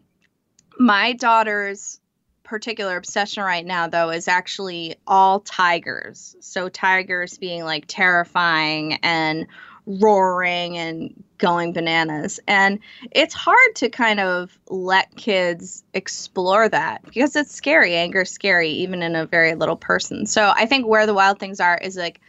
[0.78, 2.00] My daughter's
[2.42, 6.36] particular obsession right now, though, is actually all tigers.
[6.40, 9.46] So tigers being like terrifying and
[9.86, 12.40] roaring and going bananas.
[12.46, 12.78] And
[13.10, 17.94] it's hard to kind of let kids explore that because it's scary.
[17.96, 20.26] Anger is scary, even in a very little person.
[20.26, 22.20] So I think where the wild things are is like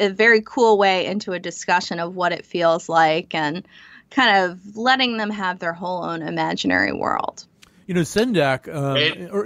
[0.00, 3.66] a very cool way into a discussion of what it feels like and
[4.10, 7.46] kind of letting them have their whole own imaginary world.
[7.86, 8.96] You know, Sendak, um,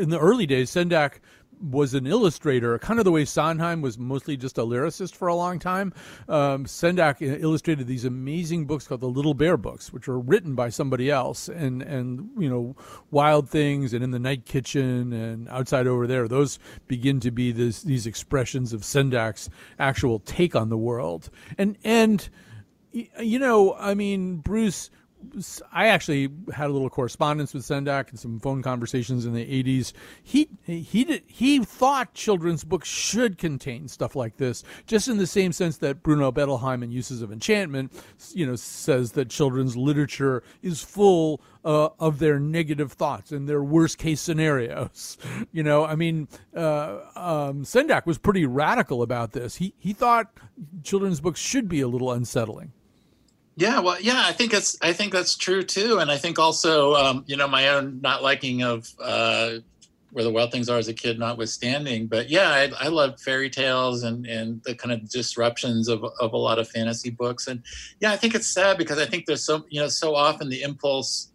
[0.00, 1.20] in the early days, Sendak
[1.62, 5.34] was an illustrator, kind of the way Sondheim was mostly just a lyricist for a
[5.34, 5.92] long time.
[6.28, 10.70] Um, Sendak illustrated these amazing books called the Little Bear books, which were written by
[10.70, 12.74] somebody else, and and you know,
[13.10, 16.26] Wild Things and In the Night Kitchen and Outside Over There.
[16.26, 16.58] Those
[16.88, 19.48] begin to be this, these expressions of Sendak's
[19.78, 22.51] actual take on the world, and and y-
[22.93, 24.90] you know, I mean, Bruce.
[25.72, 29.93] I actually had a little correspondence with Sendak and some phone conversations in the '80s.
[30.20, 35.26] He he did, he thought children's books should contain stuff like this, just in the
[35.28, 37.93] same sense that Bruno Bettelheim in Uses of Enchantment,
[38.34, 43.62] you know, says that children's literature is full uh, of their negative thoughts and their
[43.62, 45.18] worst case scenarios.
[45.53, 49.57] You know, I mean, uh, um, Sendak was pretty radical about this.
[49.57, 50.32] He he thought
[50.82, 52.72] children's books should be a little unsettling.
[53.57, 56.94] Yeah, well, yeah, I think it's I think that's true too, and I think also,
[56.94, 59.57] um, you know, my own not liking of uh,
[60.11, 62.07] where the wild things are as a kid, notwithstanding.
[62.07, 66.32] But yeah, I, I love fairy tales and and the kind of disruptions of of
[66.32, 67.62] a lot of fantasy books, and
[68.00, 70.62] yeah, I think it's sad because I think there's so you know so often the
[70.62, 71.28] impulse.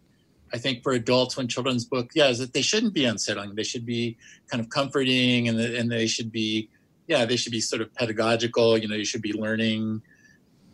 [0.52, 3.54] I think for adults when children's book, yeah, is that they shouldn't be unsettling.
[3.54, 4.16] They should be
[4.50, 6.70] kind of comforting, and the, and they should be,
[7.06, 8.78] yeah, they should be sort of pedagogical.
[8.78, 10.00] You know, you should be learning,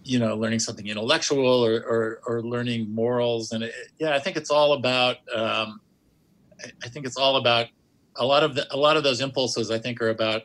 [0.04, 3.52] you know learning something intellectual or or, or learning morals.
[3.52, 5.80] And it, yeah i think it's all about um,
[6.62, 7.66] I, I think it's all about
[8.16, 10.42] a lot of the, a lot of those impulses i think are about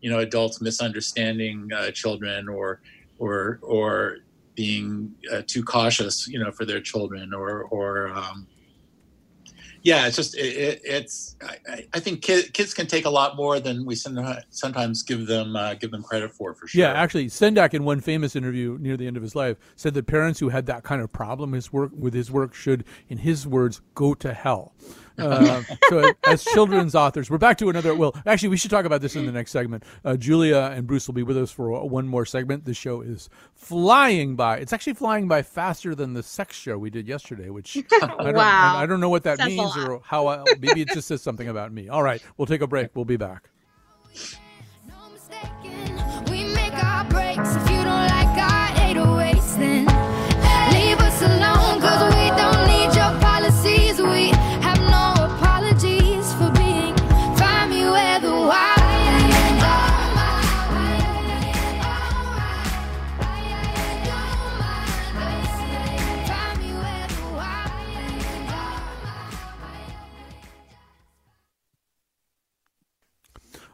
[0.00, 2.80] you know adults misunderstanding uh, children or
[3.18, 4.18] or or
[4.54, 8.46] being uh, too cautious you know for their children or or um,
[9.82, 13.36] yeah it's just it, it, it's I, I- think kid, kids can take a lot
[13.36, 16.92] more than we sometimes sometimes give them uh, give them credit for for sure Yeah,
[16.92, 20.40] actually, Sendak in one famous interview near the end of his life said that parents
[20.40, 23.80] who had that kind of problem his work with his work should, in his words,
[23.94, 24.72] go to hell.
[25.18, 27.94] Uh, so, as children's authors, we're back to another.
[27.94, 29.84] Well, actually, we should talk about this in the next segment.
[30.04, 32.64] Uh, Julia and Bruce will be with us for one more segment.
[32.64, 34.58] The show is flying by.
[34.58, 38.34] It's actually flying by faster than the sex show we did yesterday, which I don't,
[38.34, 38.76] Wow.
[38.76, 40.28] I don't know what that Says means or how.
[40.28, 41.88] I, maybe it just says something about me.
[41.88, 42.94] All right, we'll take a break.
[42.94, 43.50] We'll be back.
[49.58, 49.97] We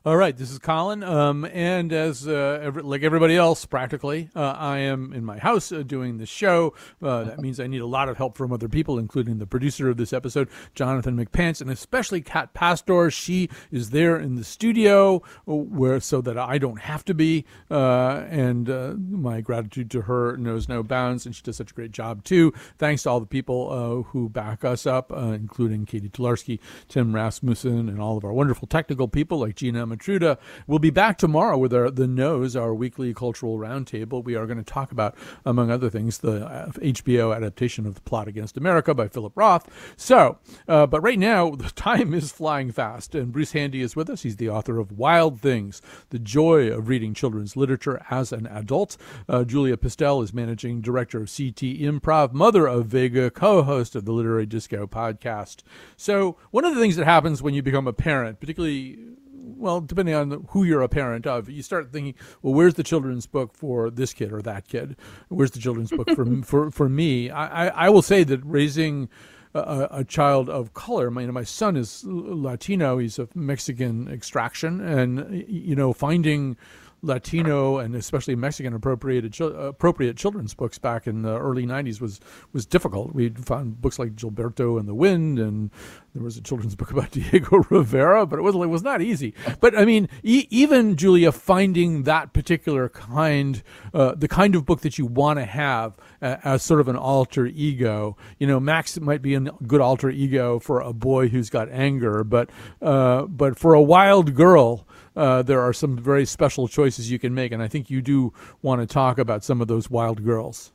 [0.06, 4.54] All right, this is Colin, um, and as uh, every, like everybody else, practically, uh,
[4.54, 6.74] I am in my house uh, doing the show.
[7.02, 9.88] Uh, that means I need a lot of help from other people, including the producer
[9.88, 13.10] of this episode, Jonathan McPants, and especially Kat Pastor.
[13.10, 17.46] She is there in the studio, uh, where so that I don't have to be,
[17.70, 18.68] uh, and
[19.10, 22.52] my gratitude to her knows no bounds, and she does such a great job too.
[22.76, 28.02] Thanks to all the people who back us up, including Katie Tularski, Tim Rasmussen, and
[28.02, 30.38] all of our wonderful technical people like Gina Matruda.
[30.66, 34.24] We'll be back tomorrow with our the Nose, our weekly cultural roundtable.
[34.24, 38.00] We are going to talk about, among other things, the uh, HBO adaptation of The
[38.02, 39.68] Plot Against America by Philip Roth.
[39.96, 40.38] So,
[40.68, 44.22] uh, but right now the time is flying fast, and Bruce Handy is with us.
[44.22, 45.80] He's the author of Wild Things:
[46.10, 48.96] The Joy of Reading Children's Literature as an Adult.
[49.28, 54.04] Uh, Julia Pistell is managing director of Sea Tea Improv, mother of Vega, co-host of
[54.04, 55.62] the Literary Disco podcast.
[55.96, 58.98] So, one of the things that happens when you become a parent, particularly
[59.44, 63.26] well, depending on who you're a parent of, you start thinking, well, where's the children's
[63.26, 64.96] book for this kid or that kid?
[65.28, 67.30] Where's the children's book for for for me?
[67.30, 69.08] I, I, I will say that raising
[69.54, 74.08] a, a child of color, my, you know, my son is Latino, he's of Mexican
[74.08, 76.56] extraction, and you know, finding
[77.04, 82.20] Latino and especially Mexican appropriated appropriate children's books back in the early '90s was
[82.52, 83.14] was difficult.
[83.14, 85.70] We found books like Gilberto and the Wind, and
[86.14, 89.34] there was a children's book about Diego Rivera, but it was it was not easy.
[89.60, 94.80] But I mean, e- even Julia finding that particular kind, uh, the kind of book
[94.80, 98.16] that you want to have uh, as sort of an alter ego.
[98.38, 102.24] You know, Max might be a good alter ego for a boy who's got anger,
[102.24, 102.50] but
[102.80, 104.86] uh, but for a wild girl
[105.16, 108.32] uh, there are some very special choices you can make, and I think you do
[108.62, 110.72] want to talk about some of those wild girls.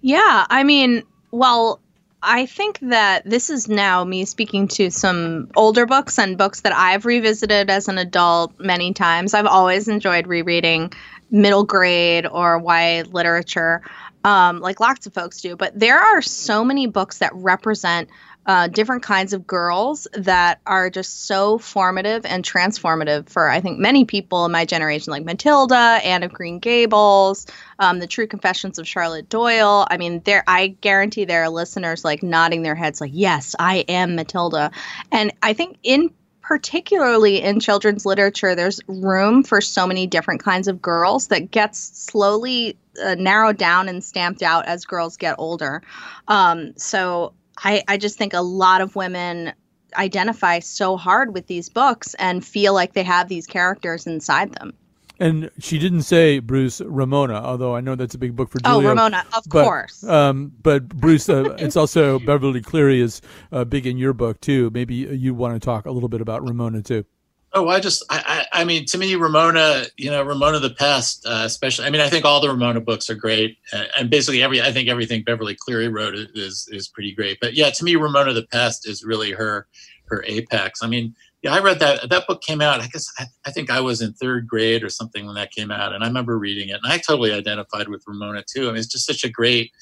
[0.00, 1.80] Yeah, I mean, well,
[2.22, 6.74] I think that this is now me speaking to some older books and books that
[6.74, 9.32] I've revisited as an adult many times.
[9.32, 10.92] I've always enjoyed rereading
[11.30, 13.82] middle grade or YA literature,
[14.24, 15.56] um, like lots of folks do.
[15.56, 18.10] But there are so many books that represent
[18.46, 23.78] uh, different kinds of girls that are just so formative and transformative for I think
[23.78, 27.46] many people in my generation, like Matilda, Anne of Green Gables,
[27.78, 29.86] um, The True Confessions of Charlotte Doyle.
[29.90, 33.84] I mean, there I guarantee there are listeners like nodding their heads, like, "Yes, I
[33.88, 34.70] am Matilda,"
[35.12, 36.10] and I think in
[36.50, 41.78] particularly in children's literature, there's room for so many different kinds of girls that gets
[41.78, 45.80] slowly uh, narrowed down and stamped out as girls get older.
[46.26, 49.52] Um, so I, I just think a lot of women
[49.96, 54.72] identify so hard with these books and feel like they have these characters inside them.
[55.18, 58.86] And she didn't say Bruce Ramona, although I know that's a big book for Julia.
[58.86, 60.02] Oh, Ramona, of but, course.
[60.04, 63.20] Um, but Bruce, uh, it's also Beverly Cleary is
[63.52, 64.70] uh, big in your book too.
[64.72, 67.04] Maybe you want to talk a little bit about Ramona too.
[67.52, 71.26] Oh, I just, I, I, I mean, to me, Ramona, you know, Ramona the Pest,
[71.26, 71.84] uh, especially.
[71.84, 74.70] I mean, I think all the Ramona books are great, and, and basically every, I
[74.70, 77.38] think everything Beverly Cleary wrote is is pretty great.
[77.40, 79.66] But yeah, to me, Ramona the Pest is really her
[80.04, 80.80] her apex.
[80.82, 82.80] I mean, yeah, I read that that book came out.
[82.80, 85.72] I guess I, I think I was in third grade or something when that came
[85.72, 88.64] out, and I remember reading it, and I totally identified with Ramona too.
[88.64, 89.72] I mean, it's just such a great,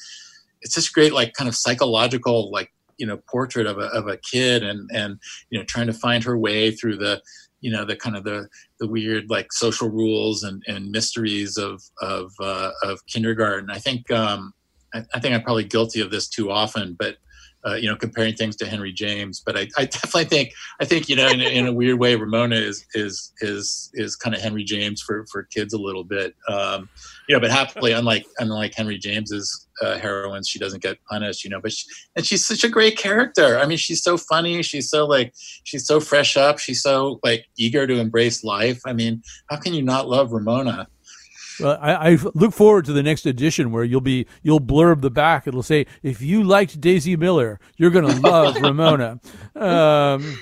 [0.63, 4.17] it's just great, like kind of psychological, like you know portrait of a, of a
[4.19, 5.19] kid and and
[5.51, 7.23] you know trying to find her way through the
[7.61, 8.49] you know the kind of the
[8.81, 13.71] the weird like social rules and, and mysteries of of uh, of kindergarten.
[13.71, 14.53] I think um,
[14.95, 17.17] I, I, think I'm probably guilty of this too often, but
[17.69, 19.43] uh, you know comparing things to Henry James.
[19.45, 22.57] But I, I definitely think I think you know in, in, a weird way Ramona
[22.57, 26.35] is is is is kind of Henry James for for kids a little bit.
[26.49, 26.89] Um,
[27.29, 31.51] you know, but happily unlike unlike Henry James's uh, heroines, she doesn't get punished, you
[31.51, 31.61] know.
[31.61, 33.59] But she, and she's such a great character.
[33.59, 34.63] I mean, she's so funny.
[34.63, 36.59] She's so like she's so fresh up.
[36.59, 38.81] She's so like eager to embrace life.
[38.87, 40.89] I mean, how can you not love Ramona?
[41.61, 45.11] Well, I, I, look forward to the next edition where you'll be you'll blurb the
[45.11, 45.47] back.
[45.47, 49.21] It'll say, "If you liked Daisy Miller, you're going to love Ramona."
[49.55, 50.39] Um,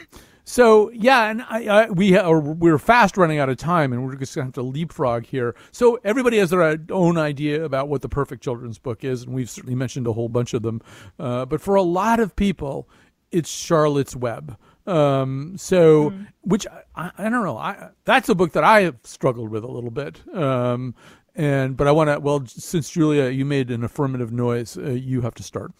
[0.48, 4.14] so yeah, and I, I, we are we're fast running out of time, and we're
[4.14, 5.56] just gonna have to leapfrog here.
[5.72, 9.50] So everybody has their own idea about what the perfect children's book is, and we've
[9.50, 10.80] certainly mentioned a whole bunch of them.
[11.18, 12.88] Uh, but for a lot of people,
[13.32, 14.56] it's Charlotte's Web.
[14.86, 16.26] Um, so, mm.
[16.42, 19.68] which I, I, don't know, I, that's a book that I have struggled with a
[19.68, 20.22] little bit.
[20.34, 20.94] Um,
[21.34, 22.18] and but I want to.
[22.18, 25.72] Well, since Julia, you made an affirmative noise, uh, you have to start.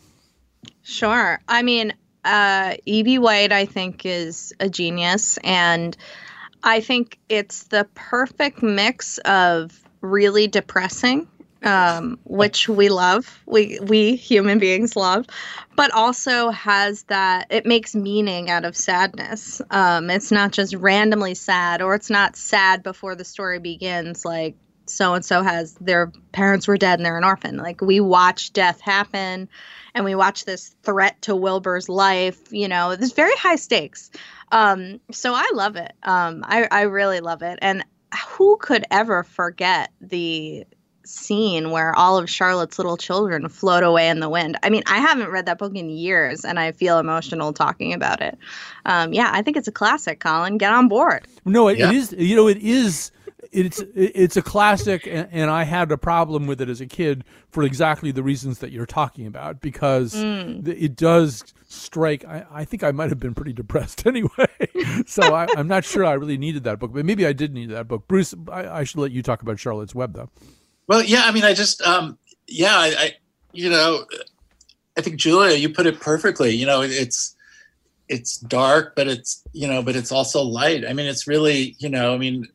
[0.82, 1.40] Sure.
[1.48, 1.94] I mean,
[2.26, 3.18] uh, E.B.
[3.18, 5.38] White, I think, is a genius.
[5.44, 5.96] And
[6.62, 11.28] I think it's the perfect mix of really depressing,
[11.66, 15.26] um, which we love, we, we human beings love,
[15.74, 19.60] but also has that, it makes meaning out of sadness.
[19.70, 24.56] Um, it's not just randomly sad, or it's not sad before the story begins, like
[24.88, 27.56] so and so has their parents were dead and they're an orphan.
[27.56, 29.48] Like we watch death happen
[29.94, 34.10] and we watch this threat to Wilbur's life, you know, there's very high stakes.
[34.52, 35.92] Um, so I love it.
[36.04, 37.58] Um, I, I really love it.
[37.60, 37.84] And
[38.28, 40.66] who could ever forget the
[41.08, 44.58] scene where all of Charlotte's little children float away in the wind.
[44.62, 48.20] I mean, I haven't read that book in years, and I feel emotional talking about
[48.20, 48.38] it.
[48.84, 50.20] Um, yeah, I think it's a classic.
[50.20, 51.26] Colin, get on board.
[51.44, 52.14] No, it, it is.
[52.16, 53.10] You know, it is.
[53.52, 57.24] It's it's a classic, and, and, I had a problem with it as a kid
[57.48, 60.66] for exactly the reasons that you're talking about because mm.
[60.66, 62.24] it does strike.
[62.24, 64.48] I, I, think I might have been pretty depressed anyway,
[65.06, 67.70] so I, am not sure I really needed that book, but maybe I did need
[67.70, 68.06] that book.
[68.08, 70.30] Bruce, I, I, should let you talk about Charlotte's Web though.
[70.88, 73.12] Well, yeah, I mean, I just, um, yeah, I, I,
[73.52, 74.04] you know,
[74.96, 76.54] I think Julia, you put it perfectly.
[76.54, 77.34] You know, it's
[78.08, 80.86] it's dark, but it's you know, but it's also light.
[80.86, 82.46] I mean, it's really, you know, I mean,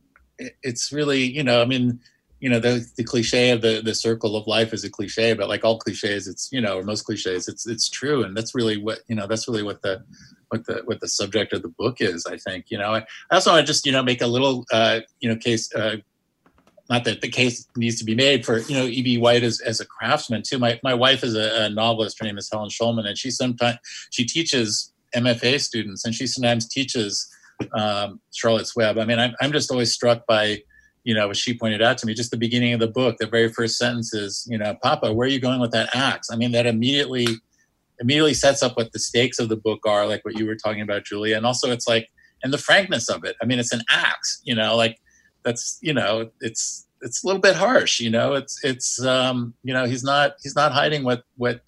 [0.63, 1.99] it's really, you know, I mean,
[2.39, 5.49] you know, the the cliche of the the circle of life is a cliche, but
[5.49, 8.77] like all cliches, it's you know, or most cliches, it's it's true, and that's really
[8.77, 10.03] what you know, that's really what the
[10.49, 12.25] what the what the subject of the book is.
[12.25, 15.01] I think, you know, I, also want to just you know make a little uh,
[15.19, 15.73] you know case.
[15.73, 15.97] Uh,
[16.91, 19.17] not that the case needs to be made for you know E.B.
[19.17, 20.59] White as, as a craftsman too.
[20.59, 22.19] My my wife is a, a novelist.
[22.19, 23.77] Her name is Helen Schulman, and she sometimes
[24.11, 27.27] she teaches MFA students, and she sometimes teaches
[27.79, 28.97] um, Charlotte's Web.
[28.97, 30.59] I mean, I'm I'm just always struck by
[31.03, 33.25] you know, as she pointed out to me, just the beginning of the book, the
[33.25, 36.29] very first sentence is, you know, Papa, where are you going with that axe?
[36.31, 37.27] I mean, that immediately
[37.99, 40.81] immediately sets up what the stakes of the book are, like what you were talking
[40.81, 42.09] about, Julia, and also it's like
[42.43, 43.35] and the frankness of it.
[43.41, 44.97] I mean, it's an axe, you know, like
[45.43, 49.73] that's you know it's it's a little bit harsh you know it's it's um you
[49.73, 51.61] know he's not he's not hiding what what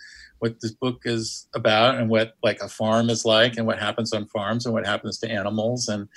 [0.44, 4.12] what this book is about and what like a farm is like and what happens
[4.12, 5.88] on farms and what happens to animals.
[5.88, 6.10] And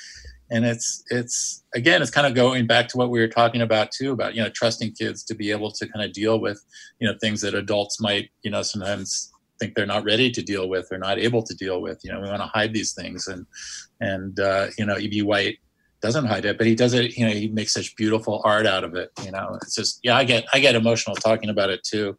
[0.50, 3.92] and it's it's again it's kind of going back to what we were talking about
[3.92, 6.60] too about you know trusting kids to be able to kind of deal with
[6.98, 10.68] you know things that adults might you know sometimes think they're not ready to deal
[10.68, 12.00] with or not able to deal with.
[12.02, 13.28] You know we want to hide these things.
[13.28, 13.46] And
[14.00, 15.58] and uh, you know eb white
[16.06, 17.16] doesn't hide it, but he does it.
[17.16, 19.10] You know, he makes such beautiful art out of it.
[19.24, 22.16] You know, it's just yeah, I get I get emotional talking about it too.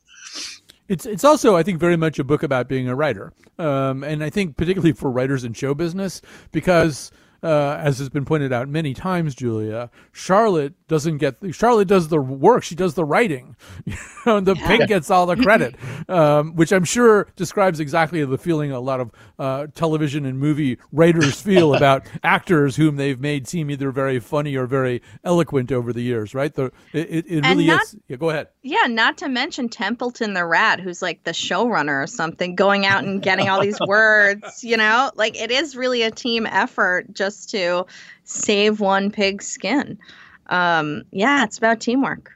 [0.87, 4.23] It's it's also I think very much a book about being a writer, um, and
[4.23, 6.21] I think particularly for writers in show business
[6.51, 7.11] because
[7.43, 12.19] uh, as has been pointed out many times, Julia, Charlotte doesn't get Charlotte does the
[12.19, 12.63] work.
[12.63, 14.67] She does the writing, you know, the yeah.
[14.67, 15.75] pink gets all the credit,
[16.09, 20.77] um, which I'm sure describes exactly the feeling a lot of uh, television and movie
[20.91, 25.93] writers feel about actors whom they've made seem either very funny or very eloquent over
[25.93, 26.33] the years.
[26.33, 26.53] Right?
[26.53, 27.95] The it, it really not, is.
[28.07, 28.47] Yeah, go ahead.
[28.63, 33.03] Yeah, not to mention Templeton the rat, who's like the showrunner or something, going out
[33.03, 34.63] and getting all these words.
[34.63, 37.13] You know, like it is really a team effort.
[37.13, 37.85] Just just to
[38.23, 39.97] save one pig's skin.
[40.47, 42.31] Um, yeah, it's about teamwork.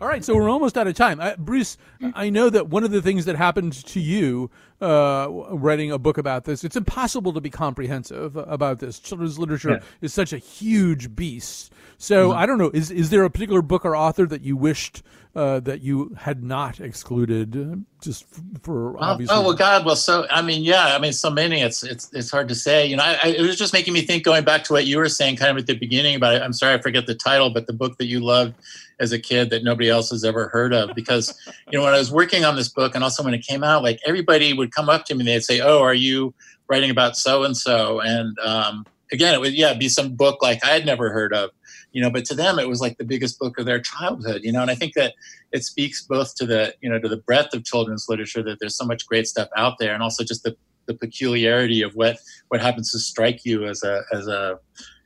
[0.00, 1.20] All right, so we're almost out of time.
[1.36, 1.76] Bruce,
[2.14, 6.18] I know that one of the things that happened to you uh, writing a book
[6.18, 8.98] about this, it's impossible to be comprehensive about this.
[8.98, 9.80] Children's literature yeah.
[10.00, 11.72] is such a huge beast.
[11.98, 12.38] So mm-hmm.
[12.38, 15.02] I don't know, is is there a particular book or author that you wished
[15.34, 18.24] uh, that you had not excluded just
[18.62, 21.84] for oh, oh, well god well so i mean yeah i mean so many it's
[21.84, 24.24] it's it's hard to say you know I, I, it was just making me think
[24.24, 26.52] going back to what you were saying kind of at the beginning about it i'm
[26.52, 28.54] sorry i forget the title but the book that you loved
[28.98, 31.38] as a kid that nobody else has ever heard of because
[31.70, 33.82] you know when i was working on this book and also when it came out
[33.82, 36.34] like everybody would come up to me and they'd say oh are you
[36.68, 40.64] writing about so and so and um, again it would yeah be some book like
[40.64, 41.50] i had never heard of
[41.92, 44.52] you know but to them it was like the biggest book of their childhood you
[44.52, 45.14] know and i think that
[45.52, 48.76] it speaks both to the you know to the breadth of children's literature that there's
[48.76, 50.56] so much great stuff out there and also just the
[50.86, 52.18] the peculiarity of what
[52.48, 54.58] what happens to strike you as a as a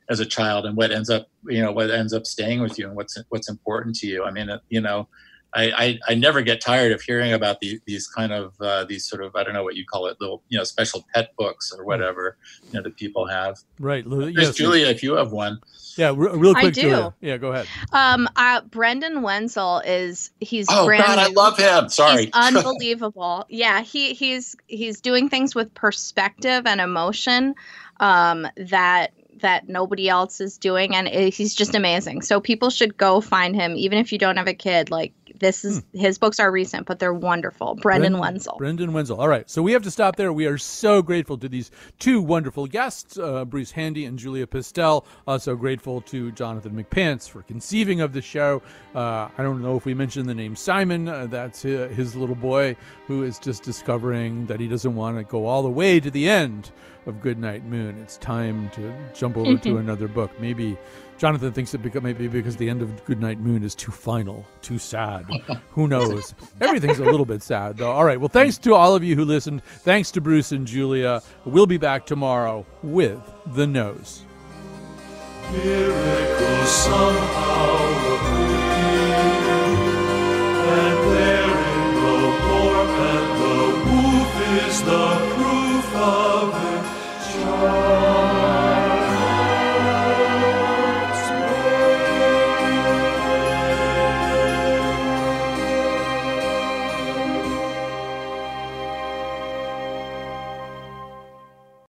[0.09, 2.87] as a child and what ends up you know what ends up staying with you
[2.87, 4.23] and what's what's important to you.
[4.23, 5.07] I mean you know
[5.55, 9.07] I, I, I, never get tired of hearing about the, these kind of uh, these
[9.07, 11.71] sort of I don't know what you call it little you know special pet books
[11.75, 13.57] or whatever you know that people have.
[13.79, 14.55] Right, yes.
[14.55, 15.59] Julia, if you have one.
[15.97, 16.81] Yeah, real quick, I do.
[16.81, 17.13] Julia.
[17.21, 17.67] Yeah, go ahead.
[17.93, 21.21] Um, uh, Brendan Wenzel is he's oh brand god, new.
[21.39, 21.89] I love him.
[21.89, 23.45] Sorry, he's unbelievable.
[23.47, 27.55] yeah, he he's he's doing things with perspective and emotion
[28.01, 33.19] um, that that nobody else is doing and he's just amazing so people should go
[33.19, 35.97] find him even if you don't have a kid like this is hmm.
[35.97, 37.75] his books are recent, but they're wonderful.
[37.75, 38.55] Brendan, Brendan Wenzel.
[38.57, 39.19] Brendan Wenzel.
[39.19, 40.31] All right, so we have to stop there.
[40.31, 45.05] We are so grateful to these two wonderful guests, uh, Bruce Handy and Julia Pistell.
[45.27, 48.61] Also grateful to Jonathan McPants for conceiving of the show.
[48.93, 51.07] Uh, I don't know if we mentioned the name Simon.
[51.07, 52.75] Uh, that's his, his little boy
[53.07, 56.29] who is just discovering that he doesn't want to go all the way to the
[56.29, 56.71] end
[57.05, 57.97] of Goodnight Moon.
[58.01, 60.31] It's time to jump over to another book.
[60.39, 60.77] Maybe
[61.17, 64.77] Jonathan thinks it because maybe because the end of Goodnight Moon is too final, too
[64.77, 65.25] sad.
[65.71, 66.35] Who knows?
[66.61, 67.91] Everything's a little bit sad, though.
[67.91, 68.19] All right.
[68.19, 69.63] Well, thanks to all of you who listened.
[69.63, 71.21] Thanks to Bruce and Julia.
[71.45, 74.23] We'll be back tomorrow with the nose.
[75.51, 76.65] Miracle